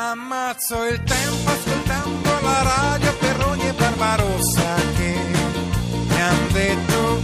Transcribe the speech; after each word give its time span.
Ammazzo 0.00 0.84
il 0.84 1.02
tempo 1.02 1.50
ascoltando 1.50 2.30
la 2.40 2.62
radio 2.62 3.12
Perroni 3.16 3.66
e 3.66 3.72
Barbarossa 3.72 4.76
che 4.96 5.18
mi 6.06 6.20
han 6.20 6.52
detto. 6.52 7.20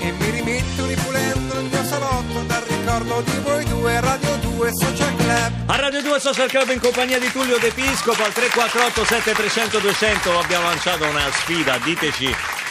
E 0.00 0.10
mi 0.10 0.30
rimetto 0.30 0.86
ripulendo 0.86 1.60
il 1.60 1.66
mio 1.66 1.84
salotto 1.84 2.42
dal 2.48 2.62
ricordo 2.62 3.20
di 3.20 3.38
voi 3.44 3.64
due 3.64 4.00
Radio 4.00 4.36
2 4.38 4.70
Social 4.74 5.14
Club 5.14 5.53
A 5.66 5.76
Radio 5.76 6.02
2 6.02 6.20
Social 6.20 6.48
Club 6.48 6.68
in 6.70 6.80
compagnia 6.80 7.18
di 7.18 7.30
Tullio 7.30 7.58
De 7.58 7.70
Piscopo 7.72 8.22
al 8.22 8.32
348 8.32 9.04
7300 9.04 9.78
200 9.78 10.38
abbiamo 10.38 10.66
lanciato 10.66 11.04
una 11.06 11.30
sfida, 11.30 11.78
diteci 11.78 12.28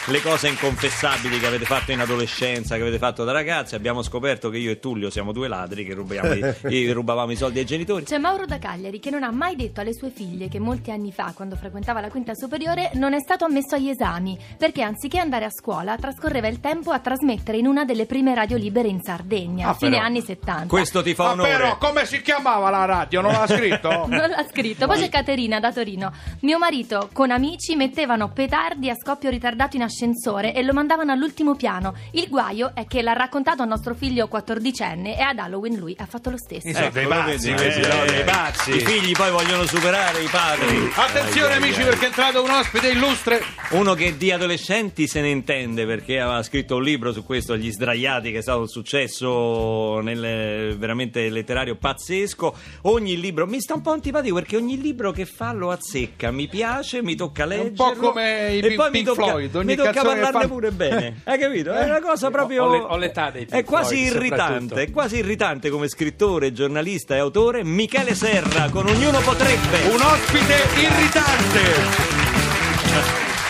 le 0.07 0.21
cose 0.21 0.50
inconfessabili 0.50 1.39
che 1.39 1.48
avete 1.48 1.64
fatto 1.64 1.93
in 1.93 2.02
adolescenza, 2.02 2.75
che 2.75 2.82
avete 2.82 2.98
fatto 2.98 3.24
da 3.24 3.32
ragazzi. 3.32 3.74
Abbiamo 3.75 4.02
scoperto 4.02 4.50
che 4.50 4.57
io 4.57 4.70
e 4.71 4.78
Tullio 4.79 5.10
siamo 5.10 5.32
due 5.32 5.48
ladri 5.48 5.86
che 5.86 5.93
rubiamo 5.93 6.33
i, 6.68 6.92
rubavamo 6.92 7.32
i 7.32 7.38
soldi 7.38 7.60
ai 7.60 7.66
genitori. 7.66 8.04
C'è 8.04 8.18
Mauro 8.18 8.46
da 8.46 8.60
Cagliari 8.60 9.00
che 9.00 9.10
non 9.10 9.24
ha 9.24 9.32
mai 9.32 9.55
detto 9.55 9.80
alle 9.80 9.94
sue 9.94 10.10
figlie 10.10 10.50
che 10.50 10.60
molti 10.60 10.91
anni 10.91 11.14
fa, 11.14 11.32
quando 11.33 11.55
frequentava 11.55 12.02
la 12.02 12.10
quinta 12.10 12.33
superiore, 12.36 12.91
non 12.96 13.14
è 13.14 13.19
stato 13.21 13.46
ammesso 13.46 13.75
agli 13.75 13.88
esami, 13.88 14.38
perché 14.57 14.82
anziché 14.82 15.19
andare 15.19 15.46
a 15.46 15.50
scuola 15.50 15.96
trascorreva 15.96 16.50
il 16.50 16.60
tempo 16.60 16.91
a 16.91 17.00
trasmettere 17.00 17.57
in 17.57 17.66
una 17.66 17.86
delle 17.86 18.05
prime 18.05 18.36
radio 18.36 18.57
libere 18.57 18.89
in 18.89 19.02
Sardegna, 19.02 19.69
Ah, 19.69 19.74
fine 19.74 19.91
però. 19.91 20.04
anni 20.04 20.21
70. 20.21 20.66
Questo 20.68 21.02
ti 21.02 21.14
fa 21.16 21.28
Ma 21.28 21.32
onore. 21.32 21.50
però 21.50 21.78
come 21.78 22.05
si 22.05 22.21
chiamava 22.21 22.69
la 22.69 22.82
radio? 22.86 23.21
Non 23.21 23.32
l'ha 23.32 23.47
scritto? 23.47 24.07
Non 24.14 24.29
l'ha 24.29 24.46
scritto. 24.50 24.86
Poi 24.87 25.00
c'è 25.00 25.10
Caterina 25.10 25.60
da 25.60 25.71
Torino. 25.71 26.11
Mio 26.41 26.57
marito 26.57 27.10
con 27.14 27.32
amici 27.32 27.75
mettevano 27.75 28.29
petardi 28.29 28.89
a 28.89 28.96
scoppio 28.96 29.29
ritardato 29.29 29.75
in 29.75 29.83
ascensore 29.83 30.54
e 30.54 30.61
lo 30.64 30.74
mandavano 30.74 31.11
all'ultimo 31.11 31.55
piano. 31.55 31.93
Il 32.11 32.27
guaio 32.30 32.72
è 32.73 32.86
che 32.86 33.02
l'ha 33.02 33.14
raccontato 33.14 33.61
a 33.61 33.66
nostro 33.66 33.94
figlio 33.95 34.27
quattordicenne 34.27 35.17
e 35.17 35.22
ad 35.22 35.39
Halloween 35.39 35.75
lui 35.75 35.95
ha 36.00 36.05
fatto 36.05 36.30
lo 36.30 36.38
stesso. 36.38 36.72
Sono 36.72 36.89
dei 36.89 37.03
lo 37.03 37.09
pazzi 37.09 37.53
questi, 37.53 37.80
Eh, 37.80 37.83
sono 37.83 38.05
dei 38.05 38.23
pazzi. 38.23 38.75
I 38.75 38.80
figli 38.80 39.11
poi 39.13 39.31
vogliono 39.31 39.65
superare 39.65 40.21
i 40.21 40.27
padri. 40.27 40.91
Attenzione 40.95 41.55
amici 41.55 41.81
perché 41.81 42.03
è 42.03 42.08
entrato 42.08 42.43
un 42.43 42.49
ospite 42.49 42.89
illustre. 42.89 43.41
Uno 43.71 43.93
che 43.93 44.17
di 44.17 44.31
adolescenti 44.31 45.08
se 45.08 45.21
ne 45.21 45.30
intende 45.30 45.86
perché 45.86 46.19
aveva 46.19 46.43
scritto 46.43 46.75
un 46.75 46.83
libro 46.83 47.11
su 47.11 47.23
questo, 47.23 47.58
Gli 47.58 47.71
sdraiati, 47.71 48.31
che 48.31 48.39
è 48.39 48.41
stato 48.41 48.59
un 48.59 48.67
successo 48.67 49.99
nel, 50.02 50.77
veramente 50.77 51.30
letterario 51.30 51.75
pazzesco. 51.75 52.55
Ogni 52.81 53.19
libro 53.19 53.47
mi 53.47 53.59
sta 53.61 53.75
un 53.75 53.81
po' 53.81 53.91
antipatico 53.91 54.35
perché 54.35 54.57
ogni 54.57 54.79
libro 54.79 55.11
che 55.11 55.25
fa 55.25 55.53
lo 55.53 55.71
azzecca, 55.71 56.31
mi 56.31 56.47
piace, 56.47 57.02
mi 57.02 57.15
tocca 57.15 57.43
un 57.43 57.49
leggerlo. 57.49 57.73
po' 57.75 57.93
come 57.93 58.53
i 58.53 58.57
e 58.59 58.61
Pink 58.61 58.75
poi 58.75 58.89
mi 58.91 59.03
tocca, 59.03 59.23
Floyd, 59.23 59.55
ogni 59.55 59.65
mi 59.65 59.75
tocca 59.75 60.02
parlarne 60.02 60.31
fanno- 60.31 60.47
pure 60.47 60.71
bene. 60.71 61.21
Hai 61.25 61.39
capito? 61.39 61.71
È 61.73 61.85
una 61.85 62.02
cosa 62.02 62.30
proprio. 62.30 62.63
Ho 62.65 62.77
ho 62.88 62.97
l'età 62.97 63.30
dei 63.31 63.45
Pink 63.45 63.57
È 63.61 63.63
quasi 63.63 64.05
Floyd, 64.07 64.15
irritante, 64.15 64.81
è 64.83 64.91
quasi 64.91 65.17
irritante 65.17 65.69
come 65.69 65.88
scrittore, 65.88 66.52
giornalista 66.52 67.15
e 67.15 67.19
autore. 67.19 67.63
Michele 67.63 68.15
Serra 68.15 68.69
con 68.69 68.87
Ognuno 68.87 69.19
potrebbe. 69.21 69.87
Un 69.91 70.02
ospite 70.02 70.55
irritante. 70.80 71.61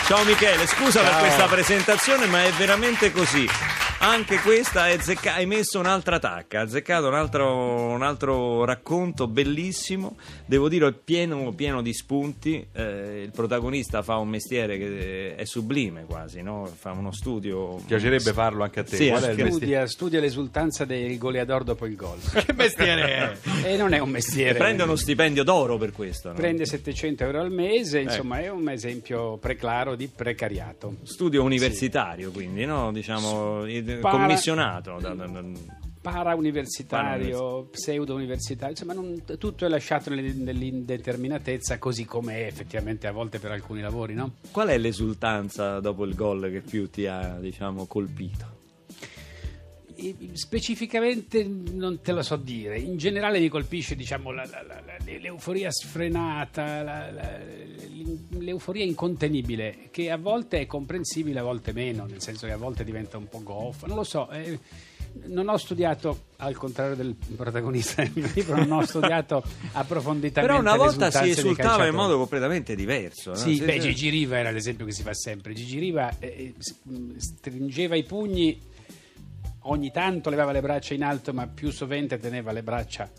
Ciao 0.06 0.22
Michele, 0.24 0.66
scusa 0.66 1.00
per 1.00 1.10
Ciao. 1.10 1.20
questa 1.20 1.46
presentazione, 1.46 2.26
ma 2.26 2.44
è 2.44 2.50
veramente 2.52 3.10
così. 3.10 3.48
Anche 4.06 4.36
questa 4.40 4.82
hai, 4.82 4.92
azzecca- 4.98 5.32
hai 5.34 5.46
messo 5.46 5.78
un'altra 5.78 6.18
tacca, 6.18 6.58
hai 6.58 6.64
azzeccato 6.66 7.08
un 7.08 7.14
altro, 7.14 7.86
un 7.86 8.02
altro 8.02 8.64
racconto 8.66 9.26
bellissimo, 9.26 10.16
devo 10.44 10.68
dire 10.68 10.88
è 10.88 10.92
pieno, 10.92 11.50
pieno 11.54 11.80
di 11.80 11.94
spunti, 11.94 12.66
Eh, 12.72 13.22
il 13.24 13.30
protagonista 13.30 14.02
fa 14.02 14.16
un 14.18 14.28
mestiere 14.28 14.76
che 14.76 15.34
è 15.36 15.44
sublime 15.46 16.04
quasi, 16.04 16.42
no? 16.42 16.70
fa 16.76 16.90
uno 16.92 17.12
studio... 17.12 17.76
Piacerebbe 17.86 18.32
farlo 18.34 18.62
anche 18.62 18.80
a 18.80 18.84
te. 18.84 18.96
Sì, 18.96 19.08
Qual 19.08 19.22
è 19.22 19.24
il 19.24 19.30
anche- 19.30 19.42
mestiere? 19.44 19.54
Studia, 19.54 19.86
studia 19.86 20.20
l'esultanza 20.20 20.84
del 20.84 21.16
goleador 21.16 21.64
dopo 21.64 21.86
il 21.86 21.96
gol. 21.96 22.18
Che 22.44 22.52
mestiere 22.52 23.38
è? 23.62 23.68
E 23.72 23.76
non 23.78 23.94
è 23.94 24.00
un 24.00 24.10
mestiere. 24.10 24.58
Prende 24.58 24.82
uno 24.82 24.96
stipendio 24.96 25.44
d'oro 25.44 25.78
per 25.78 25.92
questo. 25.92 26.28
no? 26.28 26.34
Prende 26.34 26.66
700 26.66 27.24
euro 27.24 27.40
al 27.40 27.50
mese, 27.50 28.00
insomma 28.00 28.38
è 28.40 28.50
un 28.50 28.68
esempio 28.68 29.38
preclaro 29.38 29.94
di 29.94 30.08
precariato. 30.14 30.96
Studio 31.04 31.42
universitario, 31.42 32.30
quindi, 32.30 32.66
no? 32.66 32.92
diciamo, 32.92 33.64
eh, 33.64 33.92
Para- 34.00 34.18
commissionato. 34.18 34.98
da- 35.00 35.14
da- 35.14 35.26
da- 35.26 35.42
Para-universitario, 36.00 37.68
pseudo-universitario, 37.70 38.72
insomma 38.72 38.92
non- 38.92 39.22
tutto 39.38 39.64
è 39.64 39.68
lasciato 39.68 40.10
nell- 40.10 40.36
nell'indeterminatezza 40.36 41.78
così 41.78 42.04
come 42.04 42.40
è 42.40 42.46
effettivamente 42.46 43.06
a 43.06 43.12
volte 43.12 43.38
per 43.38 43.52
alcuni 43.52 43.80
lavori, 43.80 44.14
no? 44.14 44.32
Qual 44.50 44.68
è 44.68 44.76
l'esultanza 44.76 45.80
dopo 45.80 46.04
il 46.04 46.14
gol 46.14 46.50
che 46.50 46.60
più 46.60 46.90
ti 46.90 47.06
ha, 47.06 47.38
diciamo, 47.40 47.86
colpito? 47.86 48.52
Specificamente 50.32 51.44
non 51.44 52.00
te 52.02 52.12
lo 52.12 52.22
so 52.22 52.36
dire, 52.36 52.78
in 52.78 52.96
generale 52.96 53.38
mi 53.40 53.48
colpisce 53.48 53.94
diciamo, 53.96 54.30
la- 54.32 54.44
la- 54.46 54.62
la- 54.62 54.82
l'euforia 55.04 55.70
sfrenata, 55.70 57.10
l'euforia 58.38 58.84
incontenibile, 58.84 59.88
che 59.90 60.10
a 60.10 60.16
volte 60.16 60.60
è 60.60 60.66
comprensibile, 60.66 61.38
a 61.38 61.42
volte 61.42 61.72
meno, 61.72 62.06
nel 62.06 62.20
senso 62.20 62.46
che 62.46 62.52
a 62.52 62.56
volte 62.56 62.84
diventa 62.84 63.16
un 63.16 63.28
po' 63.28 63.42
goffa, 63.42 63.86
non 63.86 63.96
lo 63.96 64.04
so. 64.04 64.28
eh, 64.30 64.58
non 65.26 65.48
ho 65.48 65.56
studiato, 65.56 66.24
al 66.38 66.56
contrario 66.56 66.96
del 66.96 67.14
protagonista 67.36 68.02
del 68.02 68.10
mio 68.14 68.28
libro, 68.34 68.56
non 68.56 68.72
ho 68.72 68.84
studiato 68.84 69.44
approfonditamente 69.72 70.40
Però 70.40 70.58
una 70.58 70.74
volta 70.76 71.08
si 71.12 71.30
esultava 71.30 71.86
in 71.86 71.94
modo 71.94 72.16
completamente 72.18 72.74
diverso. 72.74 73.30
no? 73.30 73.36
Sì, 73.36 73.60
beh. 73.60 73.78
Gigi 73.78 74.08
Riva 74.08 74.38
era 74.38 74.50
l'esempio 74.50 74.84
che 74.84 74.90
si 74.92 75.02
fa 75.02 75.14
sempre. 75.14 75.54
Gigi 75.54 75.78
Riva 75.78 76.18
eh, 76.18 76.26
eh, 76.26 76.54
stringeva 77.18 77.94
i 77.94 78.02
pugni, 78.02 78.60
ogni 79.64 79.90
tanto 79.90 80.30
levava 80.30 80.52
le 80.52 80.60
braccia 80.60 80.94
in 80.94 81.04
alto, 81.04 81.32
ma 81.32 81.46
più 81.46 81.70
sovente 81.70 82.18
teneva 82.18 82.52
le 82.52 82.62
braccia 82.62 83.10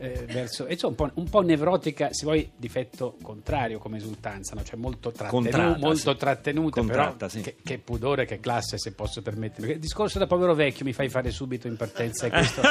eh, 0.00 0.24
verso. 0.26 0.66
e 0.66 0.72
insomma, 0.72 0.94
un 0.96 0.96
po', 0.96 1.20
un 1.20 1.28
po' 1.28 1.42
nevrotica, 1.42 2.08
se 2.12 2.24
vuoi, 2.24 2.50
difetto 2.56 3.16
contrario 3.22 3.78
come 3.78 3.98
esultanza, 3.98 4.54
no? 4.54 4.64
cioè 4.64 4.78
molto, 4.78 5.12
trattenu- 5.12 5.76
molto 5.76 6.12
sì. 6.12 6.16
trattenuta, 6.16 6.80
Contratta, 6.80 7.26
però 7.26 7.28
sì. 7.28 7.40
che, 7.42 7.56
che 7.62 7.78
pudore, 7.78 8.24
che 8.24 8.40
classe, 8.40 8.78
se 8.78 8.92
posso 8.92 9.20
permettermi. 9.20 9.72
Il 9.72 9.78
discorso 9.78 10.18
da 10.18 10.26
povero 10.26 10.54
vecchio 10.54 10.86
mi 10.86 10.94
fai 10.94 11.10
fare 11.10 11.30
subito 11.30 11.66
in 11.66 11.76
partenza. 11.76 12.30
Questo, 12.30 12.62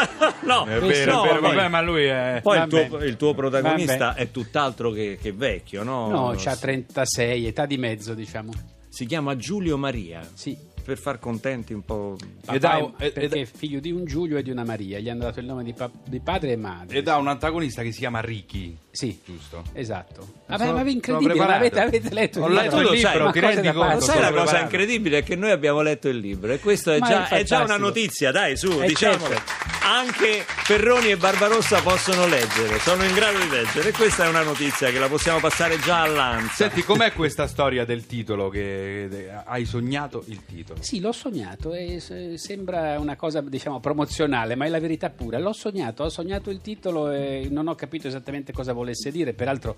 no, 0.46 0.66
È 0.66 0.80
Questo- 0.80 1.06
vero, 1.06 1.12
no, 1.14 1.24
è 1.24 1.28
vero, 1.28 1.42
vabbè, 1.42 1.68
ma 1.68 1.82
lui 1.82 2.06
è... 2.06 2.40
Poi 2.42 2.58
il 2.58 2.68
tuo, 2.68 2.98
il 3.04 3.16
tuo 3.16 3.34
protagonista 3.36 4.08
Vabbè. 4.08 4.20
è 4.20 4.32
tutt'altro 4.32 4.90
che, 4.90 5.20
che 5.22 5.32
vecchio, 5.32 5.84
no? 5.84 6.10
no, 6.10 6.34
c'ha 6.36 6.56
36, 6.56 7.46
età 7.46 7.68
di 7.68 7.78
mezzo, 7.78 8.16
diciamo. 8.16 8.52
Si 8.90 9.06
chiama 9.06 9.36
Giulio 9.36 9.78
Maria. 9.78 10.28
Sì. 10.34 10.58
Per 10.84 10.98
far 10.98 11.20
contenti 11.20 11.74
un 11.74 11.84
po'. 11.84 12.16
Papà 12.46 12.56
Ed 12.56 12.64
ha 12.64 12.78
è- 12.78 12.82
un- 12.82 12.94
ed- 12.98 13.12
perché 13.14 13.42
è 13.42 13.46
figlio 13.46 13.80
di 13.80 13.92
un 13.92 14.06
Giulio 14.06 14.38
e 14.38 14.44
di 14.44 14.50
una 14.50 14.64
Maria, 14.64 14.98
gli 15.00 15.10
hanno 15.10 15.22
dato 15.22 15.40
il 15.40 15.46
nome 15.46 15.64
di, 15.64 15.74
pa- 15.74 15.92
di 16.04 16.20
padre 16.20 16.54
e 16.54 16.56
madre. 16.56 16.98
Ed 16.98 17.08
ha 17.08 17.18
un 17.18 17.28
antagonista 17.28 17.84
che 17.84 17.92
si 17.92 18.00
chiama 18.00 18.20
Ricky. 18.22 18.76
Sì, 18.92 19.20
Giusto. 19.24 19.64
esatto. 19.74 20.22
Sono- 20.22 20.34
Vabbè, 20.48 20.72
ma 20.72 20.78
sono 20.80 20.90
incredibile, 20.90 21.44
avete, 21.44 21.80
avete 21.80 22.10
letto 22.14 22.42
Ho 22.42 22.48
il 22.48 22.54
letto 22.54 22.78
libro? 22.78 22.94
il 22.94 23.00
sai, 23.00 23.12
libro, 23.12 23.26
Ma 23.28 23.32
ti 23.32 23.40
cose 23.40 23.54
rendi 23.54 23.68
da 23.68 23.74
conto? 23.74 24.00
Sai 24.02 24.16
sono 24.16 24.30
la 24.30 24.42
cosa 24.42 24.60
incredibile 24.62 25.18
è 25.20 25.24
che 25.24 25.36
noi 25.36 25.52
abbiamo 25.52 25.82
letto 25.82 26.08
il 26.10 26.18
libro 26.18 26.52
e 26.52 26.60
questo 26.60 26.92
è 26.92 27.00
già, 27.00 27.28
è 27.28 27.38
è 27.40 27.44
già 27.44 27.62
una 27.62 27.78
notizia, 27.78 28.32
dai, 28.32 28.58
su, 28.58 28.80
Eh, 28.82 28.88
diciamo 28.88 29.28
certo. 29.28 29.52
anche 29.84 30.44
Perroni 30.66 31.12
e 31.12 31.18
Barbarossa 31.18 31.82
possono 31.82 32.26
leggere, 32.28 32.80
sono 32.80 33.04
in 33.04 33.14
grado 33.14 33.38
di 33.38 33.48
leggere 33.50 33.90
e 33.90 33.92
questa 33.92 34.26
è 34.26 34.28
una 34.28 34.42
notizia 34.44 34.90
che 34.90 34.98
la 35.00 35.08
possiamo 35.08 35.40
passare 35.40 35.78
già 35.80 36.02
all'ansia. 36.02 36.68
Senti, 36.68 36.84
com'è 36.84 37.14
questa 37.14 37.46
storia 37.48 37.86
del 37.86 38.06
titolo? 38.08 38.50
Che 38.50 39.30
hai 39.46 39.66
sognato 39.66 40.24
il 40.28 40.44
titolo? 40.46 40.82
Sì, 40.82 41.00
l'ho 41.00 41.12
sognato 41.12 41.74
e 41.74 42.02
sembra 42.38 43.00
una 43.00 43.16
cosa, 43.16 43.42
diciamo, 43.42 43.80
promozionale, 43.80 44.56
ma 44.56 44.66
è 44.66 44.70
la 44.70 44.80
verità 44.80 45.10
pura. 45.12 45.38
L'ho 45.40 45.54
sognato, 45.54 46.04
ho 46.04 46.10
sognato 46.10 46.50
il 46.50 46.60
titolo 46.62 47.12
e 47.12 47.48
non 47.52 47.68
ho 47.68 47.76
capito 47.76 48.08
esattamente 48.08 48.52
cosa 48.52 48.74
volesse 48.80 49.12
dire. 49.12 49.34
Peraltro 49.34 49.78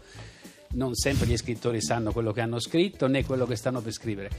non 0.73 0.95
sempre 0.95 1.27
gli 1.27 1.35
scrittori 1.37 1.81
sanno 1.81 2.11
quello 2.13 2.31
che 2.31 2.41
hanno 2.41 2.59
scritto 2.59 3.07
né 3.07 3.25
quello 3.25 3.45
che 3.45 3.55
stanno 3.55 3.81
per 3.81 3.91
scrivere. 3.91 4.29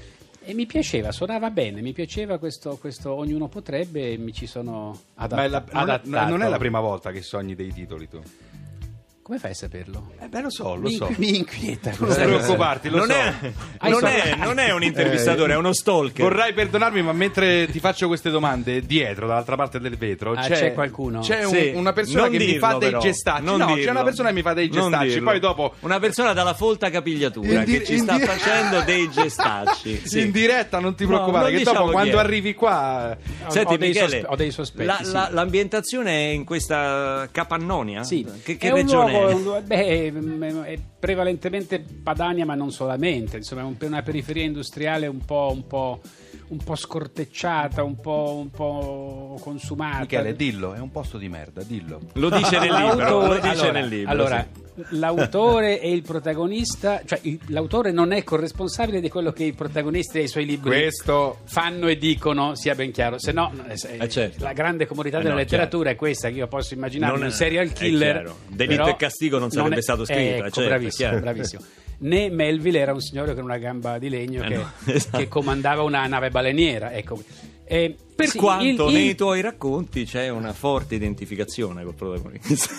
E 0.44 0.54
mi 0.54 0.66
piaceva, 0.66 1.12
suonava 1.12 1.50
bene, 1.50 1.80
mi 1.82 1.92
piaceva 1.92 2.38
questo, 2.38 2.76
questo 2.78 3.12
ognuno 3.12 3.46
potrebbe 3.48 4.10
e 4.12 4.16
mi 4.16 4.32
ci 4.32 4.46
sono 4.46 4.98
adatta- 5.14 5.36
Ma 5.36 5.44
è 5.44 5.48
la- 5.48 5.58
non, 5.70 5.76
è, 5.76 5.82
adattato. 5.82 6.28
non 6.30 6.42
è 6.42 6.48
la 6.48 6.58
prima 6.58 6.80
volta 6.80 7.12
che 7.12 7.22
sogni 7.22 7.54
dei 7.54 7.72
titoli 7.72 8.08
tu. 8.08 8.20
Come 9.24 9.38
fai 9.38 9.52
a 9.52 9.54
saperlo? 9.54 10.10
Eh 10.20 10.26
beh, 10.26 10.40
lo 10.40 10.50
so, 10.50 10.74
lo 10.74 10.88
mi, 10.88 10.94
so. 10.96 11.08
mi 11.16 11.36
inquieta. 11.36 11.92
Non 11.96 12.12
preoccuparti, 12.12 12.88
lo 12.88 12.96
non, 12.98 13.06
so. 13.06 13.12
è, 13.14 13.88
non, 13.88 14.04
è, 14.04 14.34
non 14.36 14.58
è 14.58 14.72
un 14.72 14.82
intervistatore, 14.82 15.52
Eh, 15.52 15.54
è 15.54 15.58
uno 15.58 15.72
stalker. 15.72 16.24
Vorrai 16.24 16.52
perdonarmi, 16.52 17.02
ma 17.02 17.12
mentre 17.12 17.68
ti 17.70 17.78
faccio 17.78 18.08
queste 18.08 18.30
domande, 18.30 18.84
dietro, 18.84 19.28
dall'altra 19.28 19.54
parte 19.54 19.78
del 19.78 19.96
vetro, 19.96 20.32
Ah, 20.32 20.42
c'è, 20.42 20.54
c'è 20.56 20.74
qualcuno? 20.74 21.20
C'è 21.20 21.44
un- 21.44 21.52
Sì, 21.54 21.70
una 21.72 21.92
persona 21.92 22.22
non 22.22 22.30
che 22.32 22.38
mi 22.38 22.46
dirlo, 22.46 22.66
fa 22.66 22.72
dei 22.78 22.88
però, 22.88 23.00
gestacci. 23.00 23.44
non 23.44 23.58
No, 23.58 23.66
c'è 23.66 23.74
dirlo. 23.74 23.90
una 23.92 24.02
persona 24.02 24.28
che 24.30 24.34
mi 24.34 24.42
fa 24.42 24.52
dei 24.54 24.68
gestacci. 24.68 25.20
Poi 25.20 25.38
dopo. 25.38 25.74
Una 25.80 26.00
persona 26.00 26.32
dalla 26.32 26.54
folta 26.54 26.90
capigliatura 26.90 27.62
di- 27.62 27.78
che 27.78 27.84
ci 27.84 27.98
sta 27.98 28.16
di- 28.16 28.24
facendo 28.24 28.80
dei 28.80 29.08
gestacci. 29.14 30.00
Sì. 30.04 30.20
In 30.22 30.32
diretta, 30.32 30.80
non 30.80 30.96
ti 30.96 31.04
No, 31.04 31.10
preoccupare, 31.10 31.42
non 31.44 31.52
che 31.52 31.58
diciamo 31.58 31.78
dopo 31.78 31.92
quando 31.92 32.16
è. 32.16 32.20
arrivi 32.20 32.54
qua. 32.54 33.16
Ho- 33.46 33.50
Senti, 33.50 33.74
ho 33.74 33.76
dei 33.76 33.88
Michele, 33.90 34.08
sospe- 34.10 34.26
ho 34.26 34.34
dei 34.36 34.50
sospetti, 34.50 35.10
l'ambientazione 35.30 36.10
è 36.10 36.32
in 36.32 36.42
questa 36.44 37.28
Capannonia? 37.30 38.02
Sì, 38.02 38.26
Che, 38.42 38.58
regione 38.60 39.10
luogo- 39.12 39.62
beh, 39.66 40.10
mm, 40.12 40.62
è 40.62 40.78
prevalentemente 41.12 41.80
Padania, 42.00 42.44
ma 42.46 42.54
non 42.54 42.70
solamente, 42.70 43.38
insomma, 43.38 43.62
è 43.62 43.64
un- 43.64 43.74
una 43.80 44.02
periferia 44.02 44.44
industriale 44.44 45.08
un 45.08 45.18
po', 45.24 45.50
un 45.52 45.66
po', 45.66 46.00
un 46.48 46.58
po' 46.58 46.76
scortecciata, 46.76 47.82
un 47.82 47.96
po', 48.00 48.36
un 48.38 48.50
po' 48.50 49.36
consumata. 49.42 49.98
Michele, 50.02 50.36
dillo, 50.36 50.74
è 50.74 50.78
un 50.78 50.92
posto 50.92 51.18
di 51.18 51.28
merda, 51.28 51.64
dillo. 51.64 51.98
Lo 52.12 52.30
dice 52.30 52.60
nel 52.60 52.72
libro, 52.72 52.94
lo 52.94 52.96
L'autore- 53.26 53.40
dice 53.40 53.48
allora, 53.64 53.72
nel 53.72 53.88
libro. 53.88 54.10
allora, 54.12 54.46
sì. 54.54 54.60
l'autore 54.98 55.80
e 55.80 55.90
il 55.92 56.02
protagonista, 56.02 57.02
cioè 57.04 57.18
il- 57.22 57.38
l'autore 57.48 57.90
non 57.90 58.12
è 58.12 58.22
corresponsabile 58.22 59.00
di 59.00 59.08
quello 59.08 59.32
che 59.32 59.44
i 59.44 59.52
protagonisti 59.52 60.18
dei 60.18 60.28
suoi 60.28 60.46
libri 60.46 60.70
Questo 60.70 61.38
fanno 61.44 61.88
e 61.88 61.96
dicono, 61.98 62.54
sia 62.54 62.74
ben 62.74 62.90
chiaro. 62.92 63.18
Se 63.18 63.32
no, 63.32 63.52
eh, 63.68 63.98
Eh, 63.98 64.08
certo. 64.08 64.42
la 64.44 64.52
grande 64.52 64.86
comodità 64.86 65.18
Eh, 65.18 65.22
della 65.22 65.34
no, 65.34 65.40
letteratura 65.40 65.90
è 65.90 65.96
questa, 65.96 66.28
che 66.28 66.36
io 66.36 66.46
posso 66.48 66.74
immaginare 66.74 67.12
Non 67.16 67.22
un 67.24 67.30
serial 67.32 67.72
killer. 67.72 68.12
chiaro. 68.22 68.36
Delitto 68.48 68.88
e 68.88 68.96
castigo 68.96 69.38
non 69.38 69.50
sarebbe 69.50 69.76
è- 69.76 69.82
stato 69.82 70.04
scritto, 70.04 70.20
eh, 70.20 70.24
Ecco, 70.36 70.42
certo, 70.44 70.60
è 70.62 70.66
bravissimo, 70.66 70.91
chiaro. 70.96 71.20
bravissimo. 71.20 71.62
Né 71.98 72.30
Melville 72.30 72.78
era 72.80 72.92
un 72.92 73.00
signore 73.00 73.34
con 73.34 73.44
una 73.44 73.58
gamba 73.58 73.98
di 73.98 74.08
legno 74.08 74.42
Eh, 74.42 74.48
che, 74.48 74.54
no, 74.56 74.70
esatto. 74.92 75.18
che 75.18 75.28
comandava 75.28 75.82
una 75.82 76.04
nave 76.06 76.30
baleniera. 76.30 76.92
Ecco. 76.92 77.22
Eh, 77.64 77.94
Per 78.16 78.28
sì, 78.28 78.38
quanto 78.38 78.88
il- 78.88 78.94
il- 78.96 79.02
nei 79.02 79.14
tuoi 79.14 79.40
racconti 79.40 80.04
c'è 80.04 80.28
una 80.28 80.52
forte 80.52 80.94
identificazione 80.96 81.84
col 81.84 81.94
protagonista. 81.94 82.74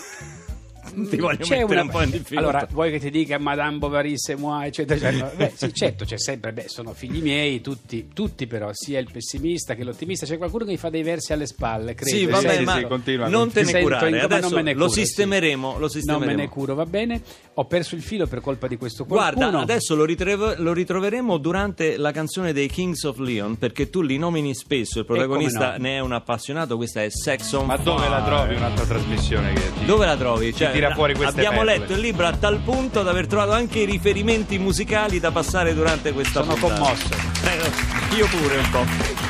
Ti 0.94 1.18
voglio 1.18 1.38
C'è 1.44 1.58
mettere 1.60 1.64
una- 1.66 1.82
un 1.82 1.90
po' 1.90 2.02
in 2.02 2.10
difficoltà. 2.12 2.40
Allora, 2.40 2.68
vuoi 2.72 2.92
che 2.92 3.00
ti 3.00 3.10
dica 3.10 3.38
Madame 3.38 3.78
Bovary, 3.78 4.18
c'est 4.18 4.38
moi, 4.40 4.68
eccetera, 4.68 5.10
eccetera. 5.10 5.32
Beh, 5.36 5.52
sì, 5.56 5.74
certo, 5.74 6.06
c'è 6.06 6.18
sempre, 6.20 6.54
beh, 6.54 6.66
sono 6.68 6.94
figli 6.94 7.22
miei, 7.22 7.62
tutti, 7.62 8.10
tutti 8.14 8.48
però, 8.48 8.70
sia 8.74 9.00
il 9.00 9.10
pessimista 9.12 9.76
che 9.76 9.84
l'ottimista. 9.84 10.26
C'è 10.26 10.38
qualcuno 10.38 10.66
che 10.66 10.72
mi 10.72 10.78
fa 10.78 10.90
dei 10.90 11.04
versi 11.04 11.34
alle 11.34 11.46
spalle, 11.48 11.96
credo. 11.96 12.16
Sì, 12.16 12.26
vabbè, 12.26 12.58
sì, 12.58 12.64
ma 12.64 12.76
sì, 12.78 12.84
continua, 12.84 13.28
non 13.28 13.52
te 13.52 13.62
ne 13.62 13.66
Sento 13.68 13.82
curare. 13.84 14.10
in- 14.10 14.16
Adesso 14.20 14.42
non 14.42 14.52
me 14.54 14.62
ne 14.62 14.74
lo 14.74 14.86
curo, 14.86 14.90
sì. 14.94 15.06
sistemeremo, 15.06 15.74
lo 15.74 15.80
Non 15.80 15.90
sistemeremo. 15.90 16.26
me 16.26 16.36
ne 16.36 16.50
curo, 16.50 16.76
va 16.76 16.86
bene. 16.86 17.22
Ho 17.56 17.66
perso 17.66 17.96
il 17.96 18.02
filo 18.02 18.28
per 18.28 18.42
colpa 18.42 18.68
di 18.68 18.78
questo 18.78 19.06
qualcuno. 19.06 19.50
Guarda, 19.50 19.60
adesso 19.60 19.96
lo, 19.96 20.06
ritrov- 20.06 20.58
lo 20.58 20.74
ritroveremo 20.74 21.38
durante 21.38 21.98
la 21.98 22.12
canzone 22.12 22.54
dei 22.54 22.68
Kings 22.68 23.04
of 23.04 23.18
Leon, 23.20 23.58
perché 23.58 23.90
tu 23.90 24.02
li 24.02 24.18
nomini 24.18 24.54
spesso, 24.56 25.00
il 25.00 25.06
protagonista 25.06 25.72
no. 25.78 25.84
ne 25.84 25.96
è 25.96 26.00
un 26.00 26.12
appassionato, 26.14 26.76
questa 26.78 27.04
è 27.04 27.10
Sex 27.10 27.52
on 27.54 27.66
Ma 27.66 27.78
dove 27.78 28.08
la 28.10 28.24
trovi 28.24 28.56
un'altra 28.56 28.86
trasmissione 28.86 29.54
che 29.54 29.62
ti... 29.80 29.86
Dove 29.86 30.06
la 30.06 30.18
trovi? 30.18 30.54
Cioè, 30.54 30.72
tira 30.84 30.94
fuori 30.96 31.14
queste 31.16 31.36
abbiamo 31.40 31.64
perle. 31.64 31.78
letto 31.80 31.94
il 31.94 32.00
libro 32.00 32.28
a 32.28 32.34
tal 32.34 32.60
punto 32.60 33.04
da 33.04 33.12
aver 33.12 33.28
trovato 33.28 33.52
anche 33.52 33.80
i 33.80 33.86
riferimenti 33.86 34.58
musicali 34.58 35.20
da 35.20 35.32
passare 35.32 35.74
durante 35.74 36.12
questa 36.12 36.42
Sono 36.44 36.56
puntata. 36.56 36.74
commosso. 36.82 37.08
Eh, 37.46 38.16
io 38.16 38.28
pure 38.28 38.58
un 38.58 38.70
po'. 38.70 39.23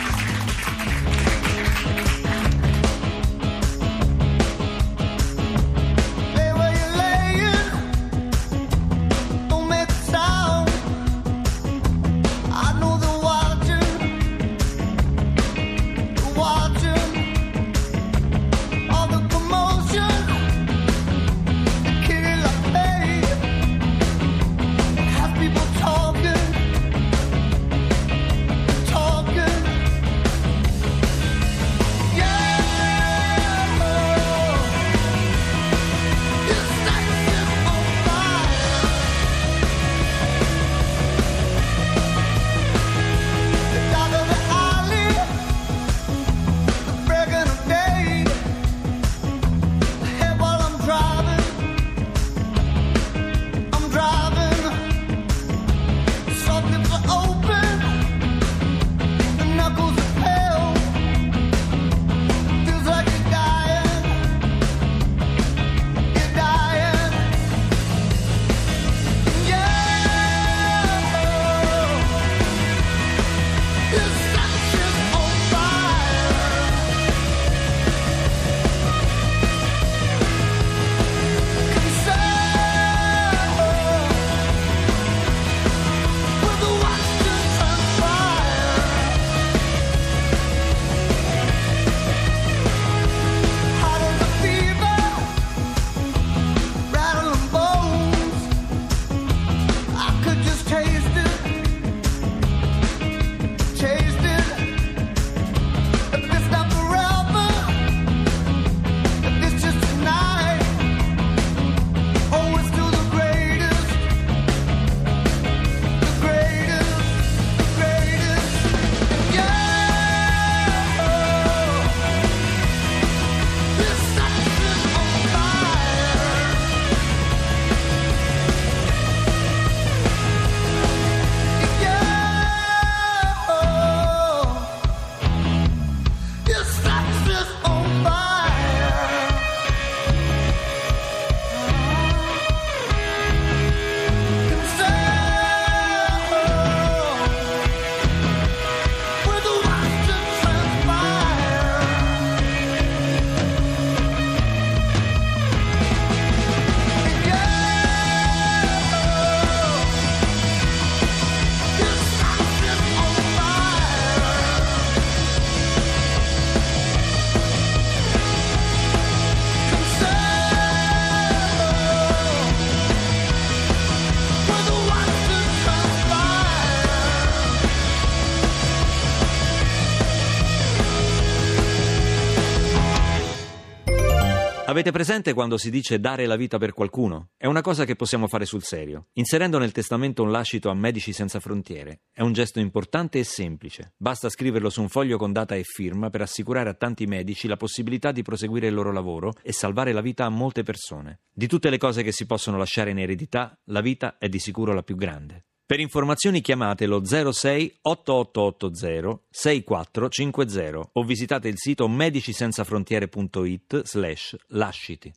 Avete 184.74 184.90
presente 184.90 185.34
quando 185.34 185.60
si 185.60 185.70
dice 185.70 186.00
dare 186.00 186.26
la 186.26 186.36
vita 186.36 186.58
per 186.58 186.74
qualcuno? 186.74 187.30
È 187.38 187.46
una 187.46 187.62
cosa 187.62 187.86
che 187.86 187.96
possiamo 187.96 188.28
fare 188.28 188.46
sul 188.46 188.64
serio. 188.64 189.10
Inserendo 189.14 189.60
nel 189.60 189.72
testamento 189.72 190.24
un 190.24 190.32
lascito 190.32 190.72
a 190.72 190.74
Medici 190.74 191.14
Senza 191.14 191.40
Frontiere. 191.40 192.06
È 192.12 192.24
un 192.24 192.34
gesto 192.34 192.60
importante 192.60 193.20
e 193.20 193.24
semplice. 193.24 193.94
Basta 193.96 194.30
scriverlo 194.30 194.72
su 194.72 194.82
un 194.82 194.90
foglio 194.90 195.20
con 195.20 195.32
data 195.32 195.54
e 195.54 195.62
firma 195.62 196.10
per 196.10 196.22
assicurare 196.22 196.70
a 196.70 196.74
tanti 196.74 197.06
medici 197.06 197.48
la 197.48 197.56
possibilità 197.56 198.12
di 198.12 198.24
proseguire 198.24 198.66
il 198.66 198.74
loro 198.74 198.92
lavoro 198.92 199.34
e 199.44 199.54
salvare 199.54 199.92
la 199.92 200.02
vita 200.02 200.26
a 200.26 200.30
molte 200.30 200.64
persone. 200.64 201.20
Di 201.32 201.46
tutte 201.46 201.70
le 201.70 201.78
cose 201.78 202.02
che 202.02 202.12
si 202.12 202.26
possono 202.26 202.58
lasciare 202.58 202.90
in 202.90 202.98
eredità, 202.98 203.56
la 203.66 203.82
vita 203.82 204.18
è 204.18 204.28
di 204.28 204.40
sicuro 204.40 204.74
la 204.74 204.82
più 204.82 204.96
grande. 204.96 205.46
Per 205.74 205.82
informazioni 205.82 206.42
chiamate 206.42 206.86
lo 206.86 207.04
06 207.04 207.80
8880 207.82 209.22
6450 209.28 210.90
o 210.94 211.04
visitate 211.04 211.48
il 211.48 211.58
sito 211.58 211.88
medicisenzafrontiere.it 211.88 213.82
slash 213.82 214.36
lasciti. 214.50 215.14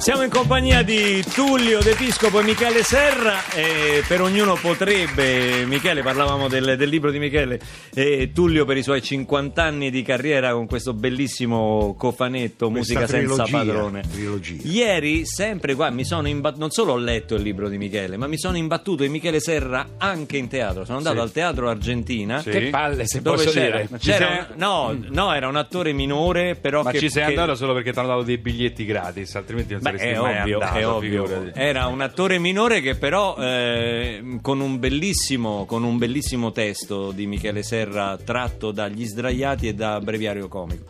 Siamo 0.00 0.22
in 0.22 0.30
compagnia 0.30 0.82
di 0.82 1.22
Tullio 1.34 1.78
D'Episcopo 1.80 2.40
e 2.40 2.42
Michele 2.42 2.82
Serra 2.82 3.50
e 3.52 4.02
per 4.08 4.22
ognuno 4.22 4.54
potrebbe, 4.58 5.66
Michele 5.66 6.00
parlavamo 6.02 6.48
del, 6.48 6.76
del 6.78 6.88
libro 6.88 7.10
di 7.10 7.18
Michele 7.18 7.60
e 7.92 8.30
Tullio 8.32 8.64
per 8.64 8.78
i 8.78 8.82
suoi 8.82 9.02
50 9.02 9.62
anni 9.62 9.90
di 9.90 10.02
carriera 10.02 10.52
con 10.52 10.66
questo 10.66 10.94
bellissimo 10.94 11.94
cofanetto 11.98 12.70
Questa 12.70 12.94
Musica 12.94 13.06
senza 13.06 13.44
trilogia, 13.44 13.58
padrone. 13.58 14.02
trilogia. 14.10 14.62
Ieri 14.62 15.26
sempre 15.26 15.74
qua 15.74 15.90
mi 15.90 16.04
sono 16.06 16.26
imbattuto, 16.28 16.60
non 16.60 16.70
solo 16.70 16.92
ho 16.92 16.96
letto 16.98 17.34
il 17.34 17.42
libro 17.42 17.68
di 17.68 17.76
Michele, 17.76 18.16
ma 18.16 18.26
mi 18.26 18.38
sono 18.38 18.56
imbattuto 18.56 19.04
in 19.04 19.10
Michele 19.12 19.38
Serra 19.38 19.86
anche 19.98 20.38
in 20.38 20.48
teatro. 20.48 20.86
Sono 20.86 20.96
andato 20.96 21.16
Sì. 21.16 21.22
al 21.22 21.32
Teatro 21.32 21.68
Argentina. 21.68 22.40
Sì. 22.40 22.48
Che 22.50 22.60
palle, 22.70 23.06
se 23.06 23.20
Dove 23.20 23.36
posso 23.44 23.50
c'era, 23.50 23.76
dire. 23.82 23.98
c'era 23.98 24.28
un- 24.48 24.58
no, 24.58 24.96
no, 25.10 25.34
era 25.34 25.46
un 25.46 25.56
attore 25.56 25.92
minore, 25.92 26.54
però 26.56 26.82
Ma 26.82 26.90
che, 26.90 26.98
ci 27.00 27.10
sei 27.10 27.22
che- 27.24 27.28
andato 27.28 27.54
solo 27.54 27.74
perché 27.74 27.92
ti 27.92 27.98
hanno 27.98 28.08
dato 28.08 28.22
dei 28.22 28.38
biglietti 28.38 28.86
gratis, 28.86 29.34
altrimenti 29.34 29.74
non 29.74 29.82
Beh, 29.82 29.89
saresti 29.98 30.18
è 30.18 30.20
mai 30.20 30.40
ovvio, 30.40 30.60
andato. 30.60 30.94
ovvio. 30.94 31.54
Era 31.54 31.86
un 31.86 32.00
attore 32.00 32.38
minore 32.38 32.80
che 32.80 32.94
però 32.94 33.36
eh, 33.38 34.38
con, 34.40 34.60
un 34.60 34.78
bellissimo, 34.78 35.64
con 35.66 35.84
un 35.84 35.98
bellissimo 35.98 36.52
testo 36.52 37.10
di 37.12 37.26
Michele 37.26 37.62
Serra 37.62 38.18
tratto 38.22 38.70
dagli 38.70 39.04
sdraiati 39.04 39.68
e 39.68 39.74
da 39.74 40.00
Breviario 40.00 40.48
Comico. 40.48 40.84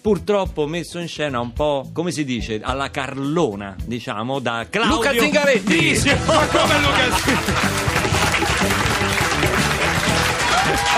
Purtroppo 0.00 0.66
messo 0.66 0.98
in 0.98 1.08
scena 1.08 1.40
un 1.40 1.52
po', 1.52 1.88
come 1.92 2.10
si 2.10 2.24
dice, 2.24 2.60
alla 2.62 2.90
Carlona, 2.90 3.74
diciamo, 3.84 4.38
da 4.38 4.66
Claudio 4.68 4.96
Luca 4.96 5.12
Zingaretti. 5.12 6.00
Ma 6.26 6.46
come 6.46 6.78
Luca? 6.80 7.72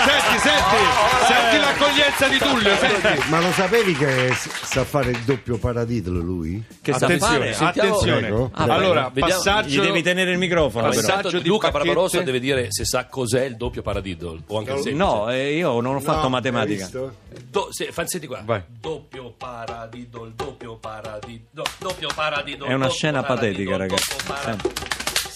senti, 0.07 0.39
senti, 0.39 1.16
senti 1.27 1.57
l'accoglienza 1.57 2.27
di 2.27 2.37
Tullio, 2.37 2.75
senti. 2.77 3.29
Ma 3.29 3.39
lo 3.41 3.51
sapevi 3.51 3.93
che 3.95 4.33
s- 4.33 4.49
sa 4.63 4.83
fare 4.85 5.11
il 5.11 5.19
doppio 5.19 5.57
paradidolo 5.57 6.19
lui? 6.19 6.63
Che 6.81 6.93
sa 6.93 7.05
Attenzione, 7.05 7.37
fare? 7.37 7.53
Sentiamo- 7.53 7.89
attenzione. 7.89 8.19
Prego. 8.27 8.51
Ah, 8.53 8.63
allora, 8.63 9.11
vediamo- 9.13 9.29
passaggio 9.41 9.81
Gli 9.81 9.85
devi 9.85 10.01
tenere 10.01 10.31
il 10.31 10.37
microfono. 10.37 10.89
Però. 10.89 11.01
sa- 11.01 11.15
Intanto 11.15 11.39
di 11.39 11.47
Luca 11.47 11.67
bacchette. 11.69 11.85
Barbarossa 11.93 12.21
deve 12.21 12.39
dire 12.39 12.67
se 12.71 12.85
sa 12.85 13.05
cos'è 13.07 13.43
il 13.45 13.55
doppio 13.57 13.81
paradiddle 13.81 14.39
o 14.47 14.57
anche 14.57 14.71
il 14.71 14.75
semplice. 14.81 14.95
No, 14.97 15.29
eh, 15.31 15.53
io 15.55 15.79
non 15.81 15.95
ho 15.95 15.99
fatto 15.99 16.23
No, 16.23 16.29
matematica. 16.29 16.83
visto? 16.85 17.15
Do- 17.49 17.67
se- 17.71 17.91
fa- 17.91 18.05
senti 18.07 18.27
qua. 18.27 18.41
Vai. 18.43 18.61
Doppio 18.79 19.33
paradiddle, 19.37 20.31
doppio 20.35 20.75
paradiddle, 20.75 21.63
doppio 21.79 22.09
paradiddle. 22.13 22.65
È 22.67 22.73
una 22.73 22.85
doppio 22.85 22.97
scena 22.97 23.23
patetica, 23.23 23.71
paradiddle, 23.71 23.77
ragazzi. 23.77 24.09
doppio 24.17 24.25
para- 24.33 24.41
Senti, 24.43 24.76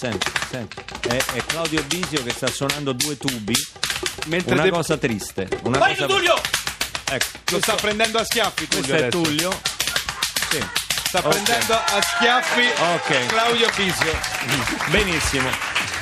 senti, 0.02 0.32
senti. 0.50 0.78
È, 1.08 1.16
è 1.34 1.46
Claudio 1.46 1.84
Bisio 1.84 2.24
che 2.24 2.32
sta 2.32 2.48
suonando 2.48 2.92
due 2.94 3.18
tubi. 3.18 3.54
Mentre 4.26 4.54
Una 4.54 4.64
de- 4.64 4.72
cosa 4.72 4.98
triste. 4.98 5.48
Una 5.64 5.78
Vai 5.78 5.96
cosa... 5.96 6.08
Tullio! 6.08 6.34
Ecco, 7.12 7.26
lo 7.52 7.60
sta 7.60 7.76
prendendo 7.76 8.18
a 8.18 8.24
schiaffi 8.24 8.68
Tullio 8.68 8.84
questo 8.88 8.96
è 8.96 9.08
adesso. 9.08 9.22
Tullio. 9.22 9.62
Sì. 10.50 10.66
Sta 11.04 11.22
prendendo 11.22 11.74
a 11.74 12.02
schiaffi 12.02 12.68
Ok. 12.96 13.26
Claudio 13.28 13.70
Bisio. 13.76 14.18
Benissimo. 14.90 15.50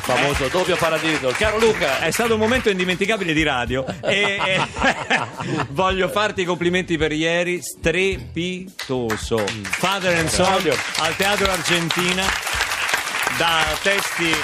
Famoso 0.01 0.47
doppio 0.47 0.77
paradiddle. 0.77 1.33
Caro 1.33 1.59
Luca, 1.59 1.99
È 1.99 2.09
stato 2.11 2.33
un 2.35 2.39
momento 2.39 2.69
indimenticabile 2.69 3.33
di 3.33 3.43
radio 3.43 3.85
e, 4.01 4.39
e- 4.43 4.67
voglio 5.71 6.07
farti 6.07 6.41
i 6.41 6.45
complimenti 6.45 6.97
per 6.97 7.11
ieri, 7.11 7.61
strepitoso. 7.61 9.45
Father 9.63 10.17
and 10.17 10.29
Son 10.29 10.71
al 10.99 11.15
Teatro 11.17 11.51
Argentina 11.51 12.23
da 13.39 13.63
testi 13.81 14.35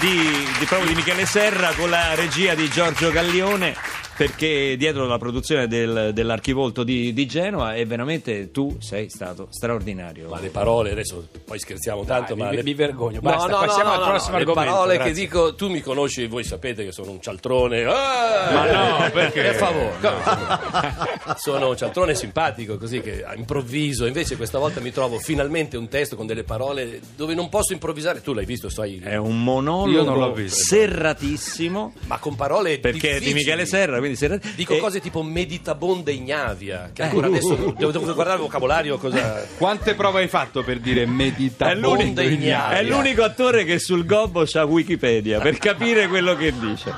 di, 0.00 0.48
di- 0.58 0.66
di 0.88 0.94
Michele 0.96 1.24
Serra 1.26 1.72
con 1.76 1.88
la 1.88 2.16
regia 2.16 2.56
di 2.56 2.68
Giorgio 2.68 3.12
Gallione 3.12 3.76
perché 4.16 4.76
dietro 4.76 5.06
la 5.06 5.18
produzione 5.18 5.66
del- 5.66 6.10
dell'Archivolto 6.12 6.82
di, 6.84 7.12
di 7.12 7.26
Genova 7.26 7.74
e 7.74 7.84
veramente 7.84 8.50
tu 8.50 8.76
sei 8.80 9.08
stato 9.08 9.48
straordinario. 9.50 10.28
ma 10.28 10.40
le 10.40 10.48
parole 10.50 10.90
adesso 10.92 11.28
poi 11.44 11.58
scherziamo 11.58 12.04
tanto, 12.04 12.34
Dai, 12.34 12.44
ma 12.44 12.50
mi- 12.50 12.56
le- 12.56 12.62
mi 12.62 12.74
vergogno. 12.74 13.20
No, 13.22 13.30
Basta, 13.30 13.48
no, 13.50 13.58
passiamo 13.66 13.88
no, 13.90 13.94
al 13.94 14.00
no, 14.00 14.06
prossimo 14.08 14.32
no, 14.32 14.38
argomento, 14.38 14.60
Le 14.70 14.74
parole 14.76 14.94
grazie. 14.96 15.12
che 15.12 15.20
dico, 15.20 15.54
tu 15.54 15.68
mi 15.68 15.80
conosci, 15.80 16.26
voi 16.26 16.44
sapete 16.44 16.84
che 16.84 16.92
sono 16.92 17.10
un 17.10 17.20
cialtrone. 17.20 17.84
Ah! 17.84 18.50
Ma 18.52 18.70
no, 19.04 19.10
perché? 19.10 19.42
Per 19.42 19.54
favore. 19.54 19.92
Come? 20.00 21.36
sono 21.38 21.68
un 21.70 21.76
cialtrone 21.76 22.14
simpatico, 22.14 22.76
così 22.78 23.00
che 23.00 23.24
improvviso. 23.36 24.06
Invece 24.06 24.36
questa 24.36 24.58
volta 24.58 24.80
mi 24.80 24.90
trovo 24.92 25.18
finalmente 25.18 25.76
un 25.76 25.88
testo 25.88 26.16
con 26.16 26.26
delle 26.26 26.44
parole 26.44 27.00
dove 27.16 27.34
non 27.34 27.48
posso 27.48 27.72
improvvisare. 27.72 28.20
Tu 28.20 28.32
l'hai 28.32 28.44
visto, 28.44 28.68
sai, 28.68 29.00
È 29.02 29.16
un 29.16 29.26
Io 29.26 29.32
non 29.32 29.42
monologo 29.42 30.14
l'ho 30.14 30.32
visto. 30.32 30.62
serratissimo 30.64 31.92
ma 32.06 32.18
con 32.18 32.34
parole 32.36 32.78
perché 32.78 33.10
è 33.10 33.12
di 33.14 33.18
difficili. 33.26 33.34
Michele 33.34 33.66
Serra, 33.66 33.98
quindi 33.98 34.11
serra- 34.16 34.38
Dico 34.54 34.74
e- 34.74 34.78
cose 34.78 35.00
tipo 35.00 35.22
meditabonda 35.22 36.10
ignavia, 36.10 36.90
che 36.92 37.02
ancora 37.02 37.26
adesso 37.28 37.54
devo, 37.76 37.90
devo 37.90 38.14
guardare 38.14 38.36
il 38.36 38.42
vocabolario 38.42 38.98
cosa... 38.98 39.46
Quante 39.56 39.94
prove 39.94 40.20
hai 40.20 40.28
fatto 40.28 40.62
per 40.62 40.80
dire 40.80 41.02
È 41.02 41.06
meditabonda 41.06 41.88
Bonda 41.88 42.22
ignavia. 42.22 42.78
è 42.78 42.82
l'unico 42.82 43.22
attore 43.22 43.64
che 43.64 43.78
sul 43.78 44.04
gobbo 44.04 44.44
c'ha 44.44 44.64
Wikipedia 44.64 45.40
per 45.40 45.58
capire 45.58 46.08
quello 46.08 46.34
che 46.34 46.52
dice. 46.58 46.92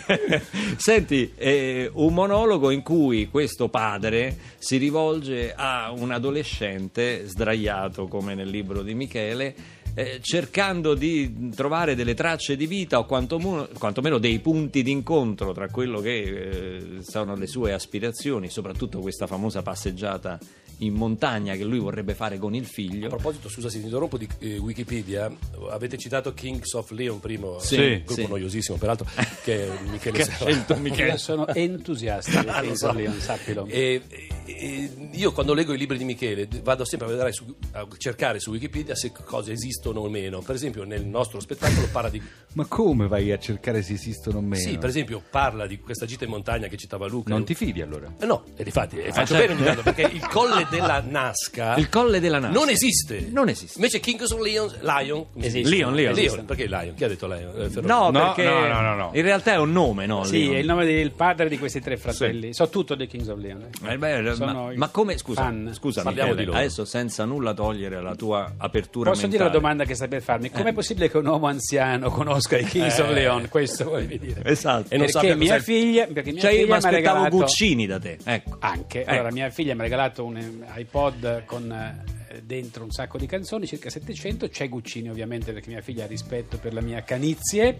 Senti, 0.76 1.32
è 1.36 1.88
un 1.92 2.14
monologo 2.14 2.70
in 2.70 2.82
cui 2.82 3.28
questo 3.28 3.68
padre 3.68 4.36
si 4.58 4.76
rivolge 4.76 5.52
a 5.54 5.92
un 5.94 6.10
adolescente 6.10 7.26
sdraiato 7.26 8.06
come 8.06 8.34
nel 8.34 8.48
libro 8.48 8.82
di 8.82 8.94
Michele. 8.94 9.54
Eh, 10.00 10.18
cercando 10.22 10.94
di 10.94 11.50
trovare 11.54 11.94
delle 11.94 12.14
tracce 12.14 12.56
di 12.56 12.66
vita 12.66 12.98
o 12.98 13.04
quantomeno, 13.04 13.68
quantomeno 13.78 14.16
dei 14.16 14.38
punti 14.38 14.82
d'incontro 14.82 15.52
tra 15.52 15.68
quello 15.68 16.00
che 16.00 16.16
eh, 16.16 17.02
sono 17.02 17.36
le 17.36 17.46
sue 17.46 17.74
aspirazioni, 17.74 18.48
soprattutto 18.48 19.00
questa 19.00 19.26
famosa 19.26 19.60
passeggiata 19.60 20.38
in 20.80 20.94
montagna 20.94 21.54
che 21.56 21.64
lui 21.64 21.78
vorrebbe 21.78 22.14
fare 22.14 22.38
con 22.38 22.54
il 22.54 22.64
A 22.64 22.66
figlio. 22.66 23.08
proposito, 23.08 23.48
scusa 23.48 23.68
se 23.68 23.78
ti 23.78 23.84
interrompo 23.84 24.16
di 24.18 24.28
eh, 24.40 24.58
Wikipedia, 24.58 25.30
avete 25.70 25.96
citato 25.98 26.32
Kings 26.34 26.72
of 26.74 26.90
Leon 26.90 27.20
prima, 27.20 27.58
Sì, 27.60 27.76
un 27.78 28.02
gruppo 28.04 28.12
sì. 28.14 28.26
noiosissimo 28.26 28.78
peraltro, 28.78 29.06
che 29.44 29.66
è 29.66 29.80
Michele 29.90 30.18
Che 30.18 30.24
scelto 30.24 30.76
Michele. 30.76 31.16
sono 31.18 31.46
entusiasta 31.48 32.40
di 32.42 32.48
Ah, 32.48 32.60
Kings 32.62 32.78
so. 32.78 32.88
of 32.88 32.94
Leon, 32.96 33.20
sappilo. 33.20 33.66
E, 33.66 34.02
e- 34.46 35.08
io 35.12 35.32
quando 35.32 35.54
leggo 35.54 35.72
i 35.74 35.78
libri 35.78 35.98
di 35.98 36.04
Michele 36.04 36.48
vado 36.62 36.84
sempre 36.84 37.06
a, 37.06 37.10
vedere 37.10 37.32
su- 37.32 37.54
a 37.72 37.86
cercare 37.96 38.40
su 38.40 38.50
Wikipedia 38.50 38.94
se 38.94 39.12
cose 39.12 39.52
esistono 39.52 40.00
o 40.00 40.08
meno. 40.08 40.40
Per 40.40 40.54
esempio 40.54 40.84
nel 40.84 41.04
nostro 41.06 41.40
spettacolo 41.40 41.88
parla 41.92 42.08
di... 42.10 42.20
Ma 42.54 42.64
come 42.66 43.06
vai 43.06 43.30
a 43.32 43.38
cercare 43.38 43.82
se 43.82 43.92
esistono 43.92 44.38
o 44.38 44.40
meno? 44.40 44.56
Sì, 44.62 44.78
per 44.78 44.88
esempio 44.88 45.22
parla 45.30 45.66
di 45.66 45.78
questa 45.78 46.06
gita 46.06 46.24
in 46.24 46.30
montagna 46.30 46.66
che 46.68 46.76
citava 46.76 47.06
Luca. 47.06 47.30
Non 47.32 47.44
ti 47.44 47.54
fidi 47.54 47.80
allora? 47.82 48.12
Eh 48.18 48.26
no, 48.26 48.44
e 48.56 48.64
difatti, 48.64 48.98
e 48.98 49.12
faccio 49.12 49.34
certo. 49.34 49.46
bene 49.46 49.52
ogni 49.54 49.64
tanto, 49.64 49.82
perché 49.82 50.02
il 50.12 50.26
colle 50.28 50.66
della 50.70 51.02
Nasca 51.06 51.74
Il 51.76 51.88
colle 51.88 52.20
della 52.20 52.38
Nasca. 52.38 52.58
non 52.58 52.68
esiste. 52.68 53.28
Non 53.30 53.48
esiste. 53.48 53.74
Invece 53.76 54.00
Kings 54.00 54.30
of 54.30 54.40
Leon, 54.40 54.70
Lion, 54.80 55.26
Esiste. 55.38 55.68
Leon, 55.68 55.94
Leon. 55.94 56.14
Leon, 56.14 56.44
perché 56.44 56.66
Lion? 56.66 56.94
Chi 56.94 57.04
ha 57.04 57.08
detto 57.08 57.26
Lion? 57.26 57.52
Eh, 57.60 57.80
No, 57.82 58.10
No, 58.10 58.32
perché 58.34 58.44
no, 58.44 58.66
no, 58.68 58.80
no, 58.80 58.94
no. 58.94 59.10
in 59.14 59.22
realtà 59.22 59.52
è 59.52 59.58
un 59.58 59.72
nome, 59.72 60.06
no? 60.06 60.24
Sì, 60.24 60.40
Leon? 60.44 60.54
è 60.54 60.58
il 60.58 60.66
nome 60.66 60.84
del 60.84 61.10
padre 61.12 61.48
di 61.48 61.58
questi 61.58 61.80
tre 61.80 61.96
fratelli. 61.96 62.52
So 62.54 62.68
tutto 62.68 62.94
dei 62.94 63.06
Kings 63.06 63.28
of 63.28 63.38
Leon. 63.38 63.66
eh. 63.84 63.92
Eh, 63.92 63.98
beh, 63.98 64.34
Sono 64.34 64.64
ma, 64.66 64.72
ma 64.74 64.88
come 64.88 65.18
scusa, 65.18 65.42
fan. 65.42 65.70
scusa 65.74 66.02
Parliamo 66.02 66.34
di 66.34 66.44
loro. 66.44 66.58
adesso 66.58 66.84
senza 66.84 67.24
nulla 67.24 67.52
togliere 67.54 67.96
alla 67.96 68.14
tua 68.14 68.54
apertura 68.56 69.10
Posso 69.10 69.26
dire 69.26 69.38
mentale. 69.38 69.50
la 69.52 69.60
domanda 69.60 69.84
che 69.84 69.94
stai 69.94 70.08
per 70.08 70.22
farmi? 70.22 70.50
Com'è 70.50 70.72
possibile 70.72 71.10
che 71.10 71.16
un 71.18 71.26
uomo 71.26 71.46
anziano 71.46 72.10
conosca 72.10 72.56
i 72.58 72.64
Kings 72.64 72.98
of 72.98 73.10
Leon? 73.10 73.48
Questo 73.48 73.84
volevi 73.84 74.18
dire. 74.18 74.42
Esatto. 74.44 74.92
E 74.94 74.96
non 74.96 75.08
perché 75.10 75.34
mia 75.34 75.58
figlia, 75.60 76.06
perché 76.06 76.32
mia 76.32 76.40
Cioè 76.40 76.50
io 76.52 76.58
figlia 76.60 76.70
mi 76.70 76.76
aspettavo 76.76 76.96
regalato 76.96 77.36
Guccini 77.36 77.86
da 77.86 77.98
te, 77.98 78.18
ecco. 78.24 78.56
Anche, 78.60 79.00
Ecco. 79.00 79.10
allora 79.10 79.30
mia 79.32 79.50
figlia 79.50 79.74
mi 79.74 79.80
ha 79.80 79.82
regalato 79.84 80.24
un 80.24 80.36
eh, 80.36 80.59
iPod 80.76 81.44
con 81.44 81.72
eh, 81.72 82.19
dentro 82.42 82.84
un 82.84 82.90
sacco 82.90 83.18
di 83.18 83.26
canzoni, 83.26 83.66
circa 83.66 83.90
700, 83.90 84.48
c'è 84.48 84.68
Guccini 84.68 85.10
ovviamente 85.10 85.52
perché 85.52 85.68
mia 85.70 85.80
figlia 85.80 86.04
ha 86.04 86.06
rispetto 86.06 86.58
per 86.58 86.72
la 86.72 86.80
mia 86.80 87.02
canizie, 87.02 87.76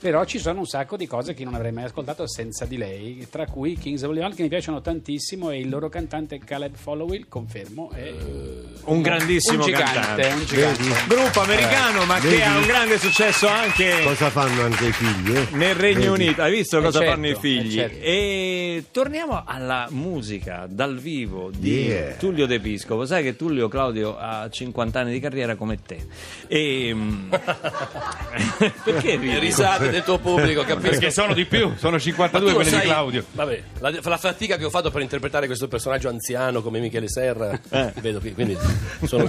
però 0.00 0.24
ci 0.24 0.38
sono 0.38 0.60
un 0.60 0.66
sacco 0.66 0.96
di 0.96 1.06
cose 1.06 1.34
che 1.34 1.44
non 1.44 1.54
avrei 1.54 1.72
mai 1.72 1.84
ascoltato 1.84 2.28
senza 2.28 2.64
di 2.64 2.76
lei, 2.76 3.26
tra 3.30 3.46
cui 3.46 3.76
Kings 3.76 4.02
of 4.02 4.12
Leon 4.12 4.34
che 4.34 4.42
mi 4.42 4.48
piacciono 4.48 4.80
tantissimo 4.80 5.50
e 5.50 5.58
il 5.60 5.68
loro 5.68 5.88
cantante 5.88 6.38
Caleb 6.38 6.74
Followill, 6.76 7.26
confermo, 7.28 7.90
è 7.90 8.12
Un 8.84 9.02
grandissimo 9.02 9.58
un 9.64 9.66
gigante, 9.66 9.92
cantante. 9.92 10.26
un 10.32 10.44
gigante. 10.44 10.82
Gruppo 11.08 11.40
americano, 11.40 12.04
ma 12.04 12.18
che 12.18 12.28
Vedi? 12.28 12.42
ha 12.42 12.56
un 12.58 12.66
grande 12.66 12.98
successo 12.98 13.46
anche 13.48 14.00
Cosa 14.04 14.30
fanno 14.30 14.62
anche 14.62 14.86
i 14.86 14.92
figli? 14.92 15.34
eh? 15.36 15.46
nel 15.52 15.74
Regno 15.74 16.12
Vedi? 16.12 16.24
Unito. 16.24 16.42
Hai 16.42 16.52
visto 16.52 16.78
Eh, 16.78 16.82
cosa 16.82 16.98
certo, 17.00 17.14
fanno 17.14 17.28
i 17.28 17.34
figli? 17.36 17.78
eh, 17.78 17.88
certo. 17.88 17.98
E 18.00 18.84
torniamo 18.90 19.42
alla 19.44 19.86
musica 19.90 20.66
dal 20.68 20.98
vivo 20.98 21.50
di 21.56 21.86
Yeah. 21.88 22.14
Tullio 22.16 22.46
De 22.46 22.58
Piscopo. 22.60 23.04
Sai 23.06 23.22
che 23.22 23.36
Tullio 23.36 23.68
Claudio 23.68 23.86
ha 24.18 24.48
50 24.48 25.00
anni 25.00 25.12
di 25.12 25.20
carriera 25.20 25.54
come 25.56 25.78
te. 25.82 25.98
E 26.46 26.92
mm, 26.94 27.30
perché 28.84 29.16
Le 29.16 29.16
ridi? 29.16 29.38
risate 29.38 29.90
del 29.90 30.02
tuo 30.02 30.18
pubblico, 30.18 30.62
capisco. 30.62 30.90
Perché 30.90 31.10
sono 31.10 31.34
di 31.34 31.44
più, 31.44 31.72
sono 31.76 31.98
52 31.98 32.48
Tu 32.48 32.54
quelli 32.54 32.70
sai- 32.70 32.80
di 32.80 32.86
Claudio. 32.86 33.24
Vabbè, 33.32 33.62
la, 33.80 33.92
la 34.02 34.16
fatica 34.16 34.56
che 34.56 34.64
ho 34.64 34.70
fatto 34.70 34.90
per 34.90 35.02
interpretare 35.02 35.46
questo 35.46 35.68
personaggio 35.68 36.08
anziano 36.08 36.62
come 36.62 36.80
Michele 36.80 37.08
Serra, 37.08 37.58
Eh. 37.70 37.92
vedo 38.00 38.18
che 38.20 38.32
quindi 38.34 38.56
sono 39.04 39.24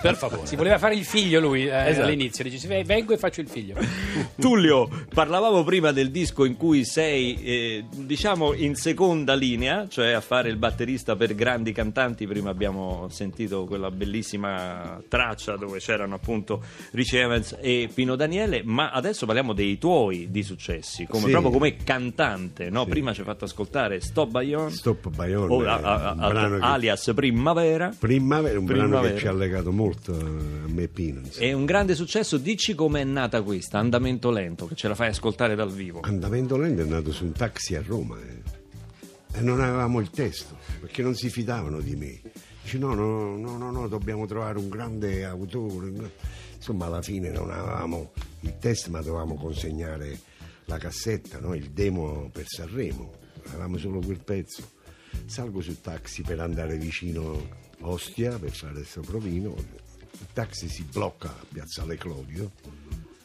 per 0.00 0.16
favore. 0.16 0.46
Si 0.46 0.56
voleva 0.56 0.78
fare 0.78 0.94
il 0.94 1.04
figlio 1.04 1.40
lui 1.40 1.66
eh, 1.66 1.88
Esatto. 1.88 2.06
all'inizio, 2.06 2.44
dice 2.44 2.58
"Sì, 2.58 2.66
vengo 2.66 3.12
e 3.12 3.18
faccio 3.18 3.40
il 3.40 3.48
figlio. 3.48 3.74
Tullio, 4.40 4.88
parlavamo 5.12 5.62
prima 5.64 5.92
del 5.92 6.10
disco 6.10 6.44
in 6.44 6.56
cui 6.56 6.84
sei, 6.84 7.42
eh, 7.42 7.84
diciamo, 7.90 8.52
in 8.54 8.74
seconda 8.74 9.34
linea, 9.34 9.86
cioè 9.88 10.12
a 10.12 10.20
fare 10.20 10.48
il 10.48 10.56
batterista 10.56 11.16
per 11.16 11.34
grandi 11.34 11.72
cantanti. 11.72 12.26
Prima 12.26 12.50
abbiamo 12.50 13.08
sentito 13.10 13.64
quella 13.64 13.88
Che 13.88 13.94
bellissima 14.04 15.02
traccia 15.08 15.56
dove 15.56 15.78
c'erano 15.78 16.14
appunto 16.14 16.62
Rich 16.92 17.14
Evans 17.14 17.56
e 17.60 17.88
Pino 17.92 18.14
Daniele, 18.16 18.62
ma 18.64 18.90
adesso 18.90 19.24
parliamo 19.26 19.52
dei 19.52 19.78
tuoi 19.78 20.30
di 20.30 20.42
successi, 20.42 21.06
come, 21.06 21.24
Sì. 21.24 21.30
proprio 21.30 21.50
come 21.50 21.76
cantante, 21.76 22.70
no? 22.70 22.84
Sì. 22.84 22.90
Prima 22.90 23.12
ci 23.12 23.20
hai 23.20 23.26
fatto 23.26 23.44
ascoltare 23.46 24.00
Stop 24.00 24.30
Bayon, 24.30 24.70
Stop 24.70 25.08
Bayonne, 25.08 25.52
o, 25.52 25.64
a- 25.66 25.80
a- 25.80 26.08
a- 26.10 26.28
brano 26.28 26.58
che- 26.58 26.64
alias 26.64 27.12
Primavera. 27.14 27.92
Primavera, 27.98 28.58
un 28.58 28.64
brano 28.66 28.82
Primavera. 28.82 29.14
che 29.14 29.20
ci 29.20 29.26
ha 29.26 29.32
legato 29.32 29.72
molto 29.72 30.12
a 30.12 30.68
me 30.70 30.86
Pino. 30.88 31.20
insomma. 31.20 31.46
È 31.46 31.52
un 31.52 31.64
grande 31.64 31.94
successo, 31.94 32.36
dici 32.36 32.74
com'è 32.74 33.04
nata 33.04 33.42
questa, 33.42 33.78
Andamento 33.78 34.30
Lento, 34.30 34.66
che 34.66 34.74
ce 34.74 34.88
la 34.88 34.94
fai 34.94 35.08
ascoltare 35.08 35.54
dal 35.54 35.72
vivo. 35.72 36.00
Andamento 36.02 36.56
lento 36.56 36.82
è 36.82 36.84
nato 36.84 37.12
su 37.12 37.24
un 37.24 37.32
taxi 37.32 37.74
a 37.74 37.82
Roma 37.84 38.16
eh. 38.18 39.38
e 39.38 39.40
non 39.40 39.60
avevamo 39.60 40.00
il 40.00 40.10
testo 40.10 40.56
perché 40.80 41.02
non 41.02 41.14
si 41.14 41.28
fidavano 41.30 41.80
di 41.80 41.96
me. 41.96 42.20
Dice 42.64 42.78
no, 42.78 42.94
no, 42.94 43.36
no, 43.36 43.58
no, 43.58 43.70
no, 43.70 43.88
dobbiamo 43.88 44.24
trovare 44.24 44.56
un 44.58 44.70
grande 44.70 45.22
autore. 45.26 45.92
Insomma, 46.56 46.86
alla 46.86 47.02
fine 47.02 47.28
non 47.28 47.50
avevamo 47.50 48.12
il 48.40 48.56
testo, 48.58 48.90
ma 48.90 49.02
dovevamo 49.02 49.34
consegnare 49.34 50.18
la 50.64 50.78
cassetta, 50.78 51.38
no? 51.40 51.52
il 51.54 51.72
demo 51.72 52.30
per 52.32 52.46
Sanremo. 52.46 53.12
Avevamo 53.48 53.76
solo 53.76 54.00
quel 54.00 54.24
pezzo. 54.24 54.62
Salgo 55.26 55.60
sul 55.60 55.82
taxi 55.82 56.22
per 56.22 56.40
andare 56.40 56.78
vicino 56.78 57.48
Ostia 57.80 58.38
per 58.38 58.52
fare 58.52 58.80
il 58.80 58.86
soprovino. 58.86 59.54
Il 59.54 60.28
taxi 60.32 60.70
si 60.70 60.84
blocca 60.84 61.28
a 61.28 61.44
Piazzale 61.46 61.98
Clodio. 61.98 62.52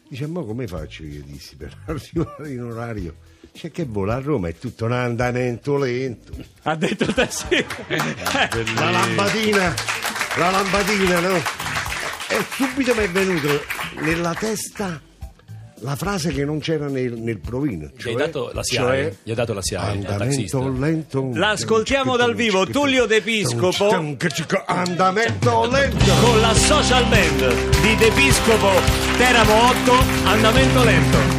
Dice, 0.09 0.27
ma 0.27 0.43
come 0.43 0.67
faccio 0.67 1.03
io 1.03 1.23
dissi 1.23 1.55
per 1.55 1.77
arrivare 1.87 2.51
in 2.51 2.61
orario? 2.61 3.15
C'è 3.51 3.71
che 3.71 3.85
vola 3.85 4.15
a 4.15 4.19
Roma, 4.19 4.47
è 4.47 4.55
tutto 4.57 4.85
un 4.85 4.93
andamento 4.93 5.77
lento. 5.77 6.33
Ha 6.63 6.75
detto 6.75 7.11
te 7.13 7.27
sì. 7.29 7.65
La 8.75 8.89
lampadina, 8.91 9.73
la 10.37 10.49
lampadina, 10.49 11.19
no? 11.19 11.35
E 11.35 12.45
subito 12.51 12.95
mi 12.95 13.03
è 13.03 13.09
venuto 13.09 13.61
nella 14.01 14.33
testa 14.33 15.01
la 15.81 15.95
frase 15.95 16.31
che 16.31 16.43
non 16.45 16.59
c'era 16.59 16.87
nel, 16.87 17.13
nel 17.13 17.39
provino. 17.39 17.87
Gli 17.95 18.01
Cioè, 18.01 18.11
hai 18.11 18.17
dato 18.17 18.51
la 18.53 18.63
SIAE? 18.63 19.03
cioè, 19.03 19.15
Gli 19.23 19.29
hai 19.29 19.35
dato 19.35 19.53
la 19.53 19.61
SIAE? 19.61 19.91
Andamento 19.91 20.69
lento. 20.69 21.29
L'ascoltiamo 21.33 22.17
dal 22.17 22.35
vivo, 22.35 22.65
Tullio 22.65 23.05
De 23.05 23.21
Piscopo. 23.21 23.89
Andamento 24.65 25.69
lento. 25.69 26.13
con 26.21 26.39
la 26.41 26.53
social 26.53 27.05
band 27.07 27.81
di 27.81 27.95
De 27.95 28.11
Piscopo 28.11 28.71
Teramo 29.17 29.69
8 29.69 29.93
Andamento 30.25 30.83
Lento 30.83 31.38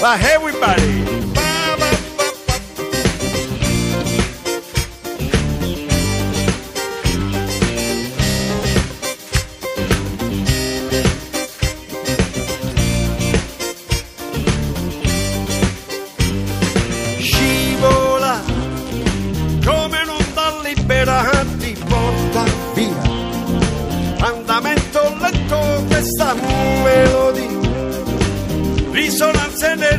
Ma 0.00 0.14
everybody! 0.14 1.09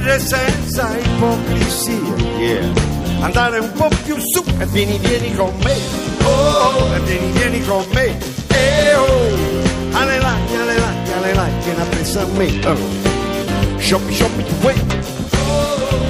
Nere 0.02 0.20
senza 0.20 0.98
ipocrisia. 0.98 2.16
Yeah. 2.38 2.74
Andare 3.22 3.60
un 3.60 3.72
po' 3.74 3.90
più 4.04 4.18
su 4.20 4.44
e 4.60 4.66
vieni, 4.66 4.98
vieni 4.98 5.34
con 5.36 5.54
me. 5.64 5.76
Oh, 6.24 6.94
e 6.96 7.00
vieni, 7.02 7.32
vieni 7.32 7.66
con 7.66 7.86
me. 7.94 8.18
E 8.48 8.96
oh, 8.96 9.96
alelai, 9.96 10.42
alelai, 10.56 10.96
alelai, 11.18 11.52
vieni 11.64 11.82
appresso 11.82 12.20
a 12.20 12.26
me. 12.36 12.60
Oh. 12.66 13.80
Show 13.80 14.00
me, 14.00 14.14
show 14.14 14.30
me 14.36 14.44
the 14.44 14.66
way. 14.66 14.76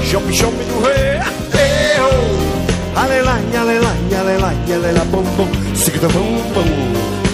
Show 0.04 0.22
me, 0.22 0.34
show 0.34 0.52
me 0.52 0.64
the 0.66 0.74
way. 0.82 1.20
E 1.54 2.00
oh, 2.00 2.94
alelai, 2.94 3.56
alelai, 3.56 4.14
alelai, 4.14 4.72
alelai, 4.72 5.06
bom 5.10 5.26
bom, 5.36 5.50
sigida 5.74 6.08
bom 6.08 6.54
bom. 6.54 7.30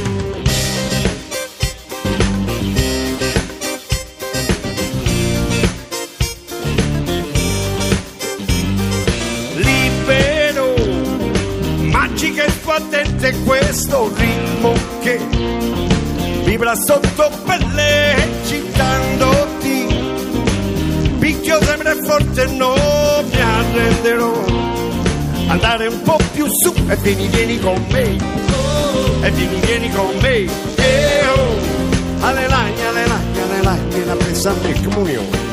Questo 13.87 14.11
ritmo 14.15 14.73
che 15.01 15.17
vibra 16.43 16.75
sotto 16.75 17.31
pelle 17.45 18.15
eccitandoti. 18.15 19.85
Picchio 21.19 21.63
sempre 21.63 21.95
forte, 22.03 22.45
non 22.47 23.25
mi 23.31 23.41
arrenderò. 23.41 24.43
Andare 25.47 25.87
un 25.87 26.01
po' 26.01 26.19
più 26.33 26.47
su 26.47 26.73
e 26.89 26.95
vieni, 26.97 27.27
vieni 27.27 27.59
con 27.59 27.81
me. 27.89 28.17
E 29.21 29.31
vieni, 29.31 29.59
vieni 29.61 29.89
con 29.91 30.13
me. 30.21 30.35
E 30.35 31.25
oh, 31.33 32.25
alelai, 32.25 32.73
alelai, 32.85 33.21
alelai, 33.41 33.79
vieni 33.87 34.09
a 34.09 34.15
presa 34.15 34.49
a 34.49 34.55
me, 34.63 34.83
comunione. 34.83 35.45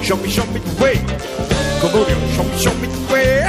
Show 0.00 0.18
me, 0.18 0.28
show 0.28 0.46
me 0.50 0.60
the 0.62 0.82
way. 0.82 0.98
Comunione, 1.80 2.32
show 2.32 2.44
me, 2.44 2.56
show 2.56 2.72
me 2.80 2.88
the 2.88 3.12
way. 3.12 3.44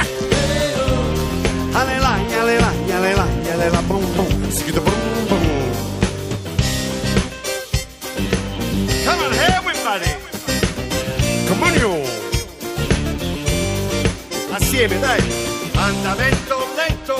Alelai, 1.72 2.34
alelai, 2.34 2.92
alelai, 2.92 3.50
alelai, 3.50 3.84
Assieme, 14.78 15.00
dai. 15.00 15.20
Andamento 15.74 16.68
lento. 16.76 17.16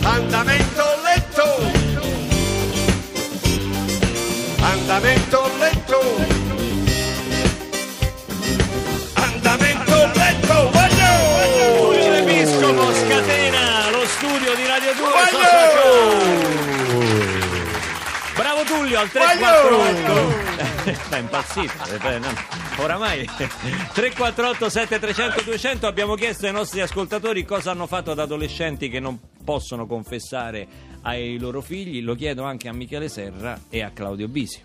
Andamento 0.00 0.84
lento. 1.04 1.44
Andamento 4.62 5.50
lento. 5.58 6.00
Andamento 9.16 10.10
lento. 10.14 10.70
Voglio! 10.70 11.12
Tullio 11.76 12.10
De 12.10 12.22
Piscopo 12.22 12.94
scatena 12.94 13.90
lo 13.90 14.06
studio 14.06 14.54
di 14.54 14.66
Radio 14.66 14.94
2 14.94 15.08
Voglio! 15.10 16.56
Bravo 18.34 18.62
Tullio 18.62 18.98
al 18.98 19.10
348 19.10 20.94
Sta 21.04 21.16
impazzito 21.20 21.84
eh, 22.00 22.18
no, 22.18 22.67
Oramai 22.78 23.24
348 23.26 24.68
7300 24.68 25.42
200 25.42 25.86
Abbiamo 25.86 26.14
chiesto 26.14 26.46
ai 26.46 26.52
nostri 26.52 26.80
ascoltatori 26.80 27.44
cosa 27.44 27.72
hanno 27.72 27.86
fatto 27.86 28.12
ad 28.12 28.18
adolescenti 28.20 28.88
che 28.88 29.00
non 29.00 29.18
possono 29.44 29.86
confessare 29.86 30.66
ai 31.02 31.38
loro 31.38 31.60
figli 31.60 32.02
Lo 32.02 32.14
chiedo 32.14 32.44
anche 32.44 32.68
a 32.68 32.72
Michele 32.72 33.08
Serra 33.08 33.58
e 33.68 33.82
a 33.82 33.90
Claudio 33.90 34.28
Bisi 34.28 34.62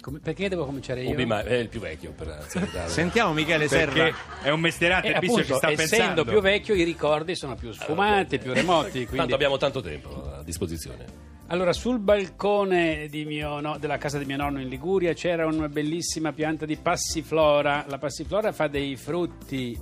Come- 0.00 0.18
perché 0.20 0.48
devo 0.48 0.64
cominciare 0.64 1.02
io? 1.02 1.10
Ubi, 1.10 1.24
ma 1.24 1.42
è 1.42 1.54
il 1.54 1.68
più 1.68 1.80
vecchio 1.80 2.12
per. 2.12 2.46
Sentiamo 2.86 3.32
Michele 3.32 3.66
Perché 3.66 3.92
Serra 3.92 4.16
è 4.40 4.50
un 4.50 4.60
mestierante, 4.60 5.08
Eh, 5.08 5.12
il 5.14 5.18
Bisio 5.18 5.34
ci 5.34 5.40
appunto, 5.52 5.56
sta 5.56 5.70
essendo 5.72 5.96
pensando. 6.04 6.24
più 6.24 6.40
vecchio 6.40 6.74
i 6.76 6.84
ricordi 6.84 7.34
sono 7.34 7.56
più 7.56 7.72
sfumati, 7.72 8.38
più 8.38 8.52
remoti. 8.52 8.98
Quindi... 9.00 9.16
Tanto 9.16 9.34
abbiamo 9.34 9.56
tanto 9.56 9.80
tempo 9.80 10.32
a 10.32 10.44
disposizione. 10.44 11.04
Allora, 11.48 11.72
sul 11.72 12.00
balcone 12.00 13.06
di 13.08 13.24
mio 13.24 13.60
no- 13.60 13.76
della 13.78 13.98
casa 13.98 14.18
di 14.18 14.24
mio 14.24 14.36
nonno 14.36 14.60
in 14.60 14.68
Liguria 14.68 15.12
c'era 15.12 15.46
una 15.46 15.68
bellissima 15.68 16.32
pianta 16.32 16.66
di 16.66 16.76
passiflora. 16.76 17.84
La 17.88 17.98
passiflora 17.98 18.50
fa 18.50 18.66
dei 18.66 18.96
frutti 18.96 19.78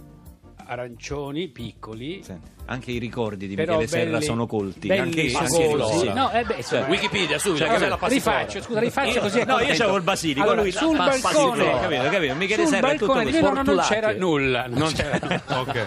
arancioni 0.67 1.49
piccoli. 1.49 2.23
Senti, 2.23 2.53
Anche 2.67 2.91
i 2.93 2.99
ricordi 2.99 3.47
di 3.47 3.57
Michele 3.57 3.87
Serra 3.87 4.11
belli- 4.13 4.25
sono 4.25 4.47
colti 4.47 4.89
Anche, 4.91 5.01
anche 5.03 5.21
i 5.21 5.27
ricordi. 5.29 6.13
No, 6.15 6.31
eh 6.33 6.43
beh, 6.45 6.63
Cioè, 6.63 6.85
Wikipedia, 6.89 7.39
subito, 7.39 7.65
Cioè, 7.67 7.89
passiflora? 7.97 8.09
rifaccio, 8.09 8.63
scusa, 8.63 8.81
rifaccio 8.81 9.21
così. 9.21 9.39
è 9.41 9.45
No, 9.45 9.53
io 9.53 9.57
contento. 9.59 9.79
c'avevo 9.81 9.97
il 9.99 10.03
basilico, 10.03 10.43
Allora, 10.43 10.61
lui 10.63 10.73
sul 10.73 10.97
la 10.97 11.05
balcone, 11.05 11.21
passiflora, 11.23 11.79
capito, 11.81 12.03
capito? 12.11 12.35
Michele 12.35 12.63
sul 12.63 12.75
Serra 12.75 12.89
è 12.89 12.93
tutto 12.97 13.07
balcone 13.07 13.25
così. 13.25 13.43
mio 13.43 13.53
nonno 13.53 13.73
non 13.75 13.85
c'era 13.85 14.13
nulla. 14.15 14.67
non 14.67 14.79
Non 14.79 14.93
c'era- 14.93 15.43
Ok. 15.61 15.87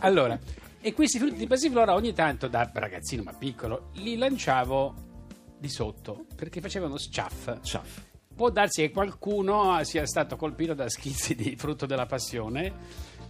Allora, 0.00 0.38
e 0.82 0.92
questi 0.94 1.18
frutti 1.18 1.36
di 1.36 1.46
passiflora 1.46 1.94
ogni 1.94 2.12
tanto, 2.12 2.48
da 2.48 2.68
ragazzino 2.72 3.22
ma 3.22 3.32
piccolo, 3.32 3.90
li 3.94 4.16
lanciavo 4.16 4.94
di 5.56 5.68
sotto 5.68 6.26
perché 6.34 6.60
facevano 6.60 6.98
sciaff. 6.98 7.60
Ciaff. 7.62 8.02
Può 8.34 8.50
darsi 8.50 8.82
che 8.82 8.90
qualcuno 8.90 9.82
sia 9.84 10.04
stato 10.06 10.34
colpito 10.36 10.74
da 10.74 10.88
schizzi 10.88 11.36
di 11.36 11.54
frutto 11.56 11.86
della 11.86 12.06
passione 12.06 12.72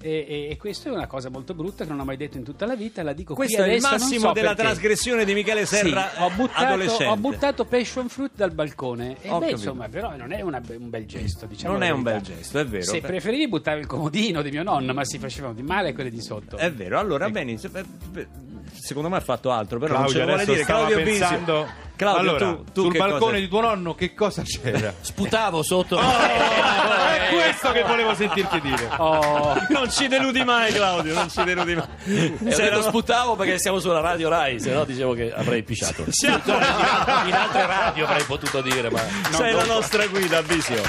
E, 0.05 0.27
e- 0.29 0.49
e 0.51 0.57
questo 0.57 0.89
è 0.89 0.91
una 0.91 1.07
cosa 1.07 1.31
molto 1.31 1.55
brutta 1.55 1.85
che 1.85 1.91
non 1.91 2.01
ho 2.01 2.05
mai 2.05 2.17
detto 2.17 2.37
in 2.37 2.43
tutta 2.43 2.67
la 2.67 2.75
vita, 2.75 3.03
la 3.05 3.13
dico 3.13 3.35
Questo 3.35 3.63
qui 3.63 3.71
è 3.71 3.75
il 3.77 3.79
adesso, 3.79 3.91
non 3.91 4.01
massimo 4.01 4.27
so 4.29 4.33
della 4.33 4.49
perché. 4.49 4.63
trasgressione 4.63 5.25
di 5.25 5.33
Michele 5.35 5.65
Sì, 5.65 5.77
Serra 5.77 6.11
ho, 6.19 6.31
buttato, 6.31 6.65
adolescente. 6.65 7.05
ho 7.07 7.17
buttato 7.17 7.65
passion 7.65 8.09
fruit 8.09 8.33
dal 8.35 8.51
balcone 8.53 9.17
e 9.23 9.29
Ho 9.31 9.39
beh, 9.39 9.47
capito. 9.47 9.51
insomma 9.51 9.89
però 9.89 10.17
non 10.17 10.33
è 10.33 10.41
una- 10.41 10.61
un 10.77 10.91
bel 10.91 11.07
gesto 11.07 11.47
diciamo 11.47 11.73
Non 11.75 11.83
è 11.85 11.91
un 11.91 12.03
bel 12.03 12.21
gesto, 12.21 12.59
è 12.59 12.67
vero. 12.67 12.83
se 12.85 13.01
preferivi 13.01 13.47
buttare 13.49 13.79
il 13.79 13.87
comodino 13.87 14.43
di 14.43 14.51
mio 14.51 14.63
nonno 14.65 14.93
ma 14.93 15.05
si 15.05 15.19
facevano 15.19 15.55
di 15.55 15.63
male 15.63 15.93
quelli 15.93 16.11
di 16.11 16.21
sotto 16.21 16.57
È 16.57 16.73
vero, 16.73 16.99
allora 16.99 17.31
bene, 17.31 17.53
eh, 17.53 17.85
beh, 18.11 18.27
secondo 18.75 19.09
me 19.09 19.19
ha 19.19 19.21
fatto 19.21 19.51
altro, 19.53 19.79
però 19.79 19.99
non 19.99 20.09
ce 20.09 20.15
Claudio 20.15 20.19
lo 20.21 20.27
vuole 20.27 20.43
adesso 20.43 20.53
dire. 20.53 20.65
Claudio 20.65 20.97
Bisio. 21.05 21.27
pensando 21.29 21.69
Claudio, 21.95 22.21
allora, 22.31 22.47
tu, 22.57 22.65
tu 22.73 22.83
sul 22.83 22.97
balcone 22.97 23.19
cosa- 23.21 23.37
di 23.39 23.49
tuo 23.49 23.61
nonno 23.61 23.95
che 23.95 24.15
cosa 24.15 24.43
c'era? 24.43 24.93
Sputavo 25.01 25.63
sotto. 25.63 25.99
è 25.99 26.03
questo 27.33 27.73
che 27.73 27.83
volevo 27.83 28.15
sentirti 28.15 28.61
dire. 28.61 28.89
Oh, 29.03 29.55
Non 29.71 29.91
ci 29.91 30.07
deludi 30.09 30.45
mai, 30.45 30.73
Claudio, 30.73 31.15
non 31.15 31.29
ci 31.31 31.43
deludi 31.45 31.75
mai. 31.75 31.87
E 32.05 32.37
C'era- 32.51 32.77
detto 32.77 32.83
sputavo 32.83 33.35
perché 33.37 33.59
siamo 33.59 33.79
sulla 33.79 34.01
radio 34.01 34.29
Rai, 34.29 34.61
se 34.61 34.71
no 34.73 34.85
dicevo 34.85 35.15
che 35.15 35.33
avrei 35.35 35.63
pisciato. 35.63 36.05
Siamo- 36.11 36.41
In 36.47 37.33
altre 37.35 37.67
radio 37.67 38.05
avrei 38.07 38.25
potuto 38.25 38.61
dire, 38.61 38.91
ma 38.91 39.01
Sei 39.31 39.53
la 39.53 39.65
nostra 39.65 40.07
guida, 40.07 40.43
Bisio. 40.43 40.81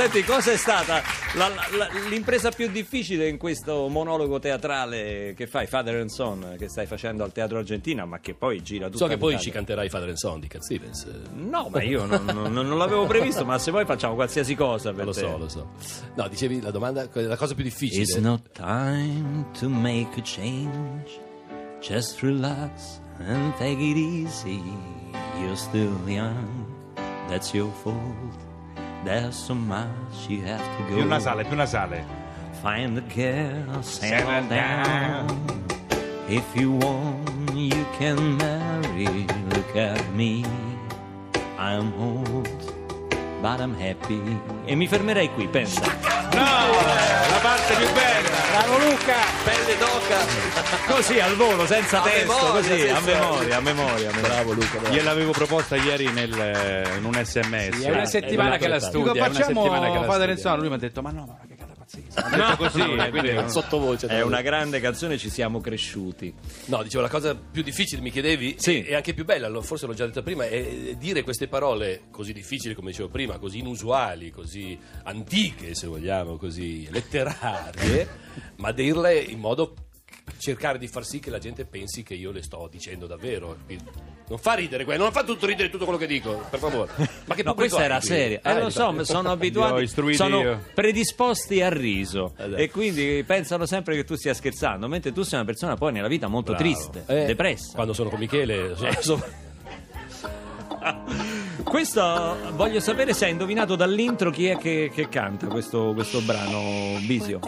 Senti, 0.00 0.24
cosa 0.24 0.52
è 0.52 0.56
stata 0.56 1.02
la- 1.34 1.48
la- 1.76 1.88
l'impresa 2.08 2.50
più 2.50 2.68
difficile 2.70 3.28
in 3.28 3.36
questo 3.36 3.86
monologo 3.88 4.38
teatrale 4.38 5.34
che 5.36 5.46
fai, 5.46 5.66
Father 5.66 5.96
and 5.96 6.08
Son, 6.08 6.54
che 6.58 6.68
stai 6.70 6.86
facendo 6.86 7.22
al 7.22 7.32
Teatro 7.32 7.58
Argentina, 7.58 8.06
ma 8.06 8.18
che 8.18 8.32
poi 8.32 8.62
gira 8.62 8.86
tutto 8.86 8.96
so 8.96 9.06
che 9.06 9.18
poi 9.18 9.38
ci 9.38 9.50
canterai 9.50 9.90
Father 9.90 10.08
and 10.08 10.16
Son 10.16 10.40
di 10.40 10.46
Cat 10.48 10.62
Stevens. 10.62 11.06
No, 11.34 11.68
ma 11.70 11.82
io 11.82 12.06
non, 12.06 12.24
non- 12.24 12.50
non 12.50 12.78
l'avevo 12.78 13.04
previsto, 13.06 13.44
ma 13.44 13.58
se 13.58 13.70
poi 13.72 13.84
facciamo 13.84 14.14
qualsiasi 14.14 14.54
cosa 14.54 14.90
per 14.94 15.04
Lo 15.04 15.12
te. 15.12 15.20
so, 15.20 15.36
lo 15.36 15.48
so. 15.50 15.70
No, 16.14 16.28
dicevi 16.28 16.62
la 16.62 16.70
domanda, 16.70 17.06
la 17.12 17.36
cosa 17.36 17.54
più 17.54 17.62
difficile. 17.62 18.00
It's 18.02 18.16
not 18.16 18.40
time 18.52 19.44
to 19.58 19.68
make 19.68 20.18
a 20.18 20.22
change. 20.22 21.20
Just 21.82 22.20
relax 22.22 23.00
and 23.18 23.54
take 23.58 23.78
it 23.82 23.96
easy. 23.98 24.62
You're 25.38 25.56
still 25.56 25.92
young, 26.06 26.66
that's 27.28 27.52
your 27.52 27.70
fault. 27.82 28.48
There's 29.04 29.34
so 29.34 29.54
much 29.54 30.28
you 30.28 30.42
have 30.42 30.60
to 30.60 30.82
go. 30.90 30.96
Più 30.96 31.04
nasale, 31.06 31.44
più 31.44 31.56
nasale. 31.56 32.04
Find 32.62 32.94
the 32.96 33.02
girl, 33.14 33.82
settle 33.82 34.46
down. 34.48 35.64
If 36.28 36.44
you 36.54 36.72
want, 36.72 37.54
you 37.54 37.86
can 37.98 38.36
marry. 38.36 39.26
Look 39.54 39.74
at 39.74 40.04
me, 40.14 40.44
I'm 41.58 41.94
old, 41.98 42.49
but 43.40 43.60
I'm 43.60 43.74
happy. 43.78 44.20
E 44.64 44.74
mi 44.74 44.86
fermerei 44.86 45.30
qui, 45.32 45.46
pensa. 45.48 45.80
No, 46.32 46.42
la 46.42 47.38
parte 47.42 47.74
più 47.74 47.86
bella. 47.92 48.28
bravo 48.52 48.78
Luca 48.78 49.14
Pelle 49.44 49.76
d'oca. 49.78 50.94
Così 50.94 51.18
al 51.20 51.34
volo, 51.36 51.66
senza 51.66 52.00
A 52.00 52.02
testo, 52.04 52.26
memoria, 52.32 52.50
così, 52.50 52.72
a 52.88 52.94
senza- 52.96 53.00
memoria, 53.00 53.56
a 53.56 53.60
memoria. 53.60 54.08
a 54.10 54.12
memoria. 54.14 54.20
Bravo 54.20 54.52
Luca. 54.52 54.78
bravo. 54.78 54.94
Gliel'avevo 54.94 55.32
proposta 55.32 55.76
ieri 55.76 56.10
nel- 56.12 56.88
in 56.98 57.04
un 57.04 57.14
sms. 57.24 57.76
Sì, 57.78 57.84
è 57.84 57.90
una 57.90 58.04
settimana 58.04 58.54
è 58.54 58.58
che 58.58 58.68
la 58.68 58.80
studia 58.80 59.12
Dico, 59.12 59.24
è 59.24 59.28
una 59.28 59.38
facciamo 59.38 59.62
settimana 59.62 59.90
che 59.90 59.98
la 59.98 60.04
Father 60.04 60.28
and 60.28 60.38
studia. 60.38 60.50
Son. 60.50 60.58
Lui 60.60 60.68
mi 60.68 60.74
ha 60.74 60.78
detto, 60.78 61.02
ma 61.02 61.10
no, 61.10 61.24
ma 61.26 61.36
detto 62.28 62.56
così, 62.56 62.80
è 62.80 63.32
non- 63.32 63.48
Sottovoce. 63.50 64.06
È 64.06 64.22
una 64.22 64.40
grande 64.42 64.80
canzone, 64.80 65.16
ci 65.18 65.30
siamo 65.30 65.60
cresciuti. 65.60 66.32
No, 66.66 66.82
dicevo, 66.82 67.02
la 67.02 67.08
cosa 67.08 67.34
più 67.34 67.62
difficile, 67.62 68.00
mi 68.02 68.10
chiedevi, 68.10 68.56
Sì. 68.58 68.82
e 68.82 68.94
anche 68.94 69.14
più 69.14 69.24
bella, 69.24 69.48
lo- 69.48 69.62
forse 69.62 69.86
l'ho 69.86 69.94
già 69.94 70.06
detto 70.06 70.22
prima, 70.22 70.44
è 70.46 70.94
dire 70.98 71.22
queste 71.22 71.48
parole 71.48 72.02
così 72.10 72.32
difficili, 72.32 72.74
come 72.74 72.90
dicevo 72.90 73.08
prima, 73.08 73.38
così 73.38 73.58
inusuali, 73.58 74.30
così 74.30 74.78
antiche, 75.04 75.74
se 75.74 75.86
vogliamo, 75.86 76.36
così 76.36 76.88
letterarie, 76.90 78.08
ma 78.56 78.72
dirle 78.72 79.18
in 79.18 79.38
modo 79.38 79.74
cercare 80.40 80.78
di 80.78 80.88
far 80.88 81.04
sì 81.04 81.20
che 81.20 81.30
la 81.30 81.38
gente 81.38 81.64
pensi 81.66 82.02
che 82.02 82.14
io 82.14 82.32
le 82.32 82.42
sto 82.42 82.66
dicendo 82.70 83.06
davvero. 83.06 83.56
Non 84.28 84.38
fa 84.38 84.54
ridere, 84.54 84.84
quello, 84.84 85.02
non 85.04 85.12
fa 85.12 85.22
tutto 85.24 85.44
ridere 85.46 85.68
tutto 85.70 85.84
quello 85.84 85.98
che 85.98 86.06
dico, 86.06 86.42
per 86.50 86.58
favore. 86.58 86.90
Ma 87.26 87.34
che 87.34 87.42
No, 87.50 87.54
questa 87.54 87.82
era 87.84 88.00
seria. 88.00 88.38
Ah, 88.42 88.52
Eh, 88.52 88.60
lo 88.62 88.70
so, 88.70 89.04
sono 89.04 89.30
abituati, 89.30 89.86
sono 90.14 90.40
io. 90.40 90.62
predisposti 90.74 91.60
al 91.62 91.72
riso 91.72 92.32
Eh, 92.36 92.62
e 92.64 92.70
quindi 92.70 93.22
pensano 93.26 93.66
sempre 93.66 93.96
che 93.96 94.04
tu 94.04 94.14
stia 94.14 94.32
scherzando, 94.34 94.86
mentre 94.88 95.12
tu 95.12 95.22
sei 95.22 95.38
una 95.40 95.46
persona 95.46 95.74
poi 95.76 95.92
nella 95.92 96.08
vita 96.08 96.26
molto 96.28 96.52
Bravo. 96.52 96.64
triste, 96.64 97.02
Eh, 97.06 97.24
depressa. 97.26 97.74
Quando 97.74 97.92
sono 97.92 98.08
con 98.08 98.18
Michele, 98.20 98.74
sono- 98.76 98.92
sono- 99.00 99.24
Questo 101.64 102.36
voglio 102.54 102.80
sapere 102.80 103.12
se 103.12 103.26
hai 103.26 103.32
indovinato 103.32 103.76
dall'intro 103.76 104.30
chi 104.30 104.46
è 104.46 104.56
che, 104.56 104.90
che 104.94 105.08
canta 105.08 105.46
questo, 105.48 105.92
questo 105.94 106.20
brano 106.22 106.98
Bisio. 107.06 107.40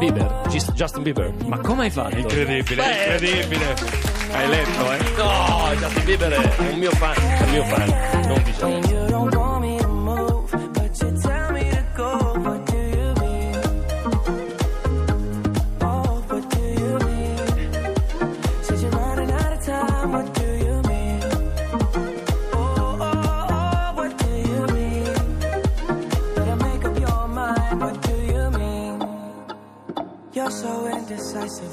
Bieber, 0.00 0.26
Justin 0.72 1.02
Bieber. 1.02 1.30
Ma 1.44 1.58
come 1.58 1.84
hai 1.84 1.90
fatto? 1.90 2.16
Incredibile, 2.16 2.82
Beh. 2.82 3.12
incredibile. 3.12 3.74
Hai 4.32 4.48
letto, 4.48 4.92
eh? 4.92 4.98
No, 5.16 5.74
Justin 5.78 6.04
Bieber 6.04 6.32
è 6.32 6.70
un 6.70 6.78
mio 6.78 6.90
fan, 6.92 7.14
è 7.16 7.42
un 7.42 7.50
mio 7.50 7.64
fan, 7.64 8.22
non 8.26 8.42
diciamo. 8.42 9.39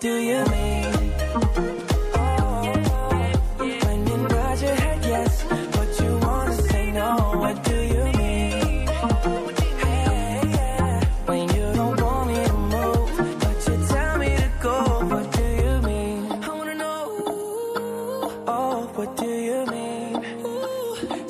Do 0.00 0.16
you 0.16 0.44
mean? 0.46 0.68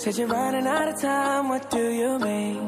Said 0.09 0.16
you're 0.16 0.28
running 0.28 0.66
out 0.66 0.88
of 0.88 1.00
time, 1.02 1.48
what 1.50 1.68
do 1.70 1.90
you 1.90 2.18
mean? 2.18 2.67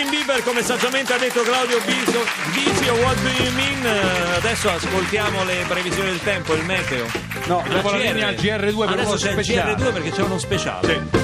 Justin 0.00 0.08
Bieber, 0.08 0.42
come 0.44 0.62
saggiamente 0.62 1.12
ha 1.12 1.18
detto 1.18 1.42
Claudio 1.42 1.78
Biso, 1.84 2.24
Bisio, 2.52 2.94
what 3.02 3.16
do 3.20 3.28
you 3.42 3.52
mean? 3.52 3.84
Eh, 3.84 4.36
Adesso 4.36 4.70
ascoltiamo 4.70 5.44
le 5.44 5.64
previsioni 5.68 6.08
del 6.08 6.22
tempo, 6.22 6.54
il 6.54 6.64
meteo. 6.64 7.06
No, 7.46 7.62
dopo 7.68 7.90
la 7.90 7.98
linea 7.98 8.30
GR2 8.30 8.78
per 8.78 8.88
Adesso 8.88 9.08
uno 9.08 9.16
c'è 9.16 9.26
il 9.26 9.32
speciale. 9.44 9.74
GR2 9.74 9.92
perché 9.92 10.10
c'è 10.10 10.22
uno 10.22 10.38
speciale. 10.38 11.02
Sì. 11.12 11.19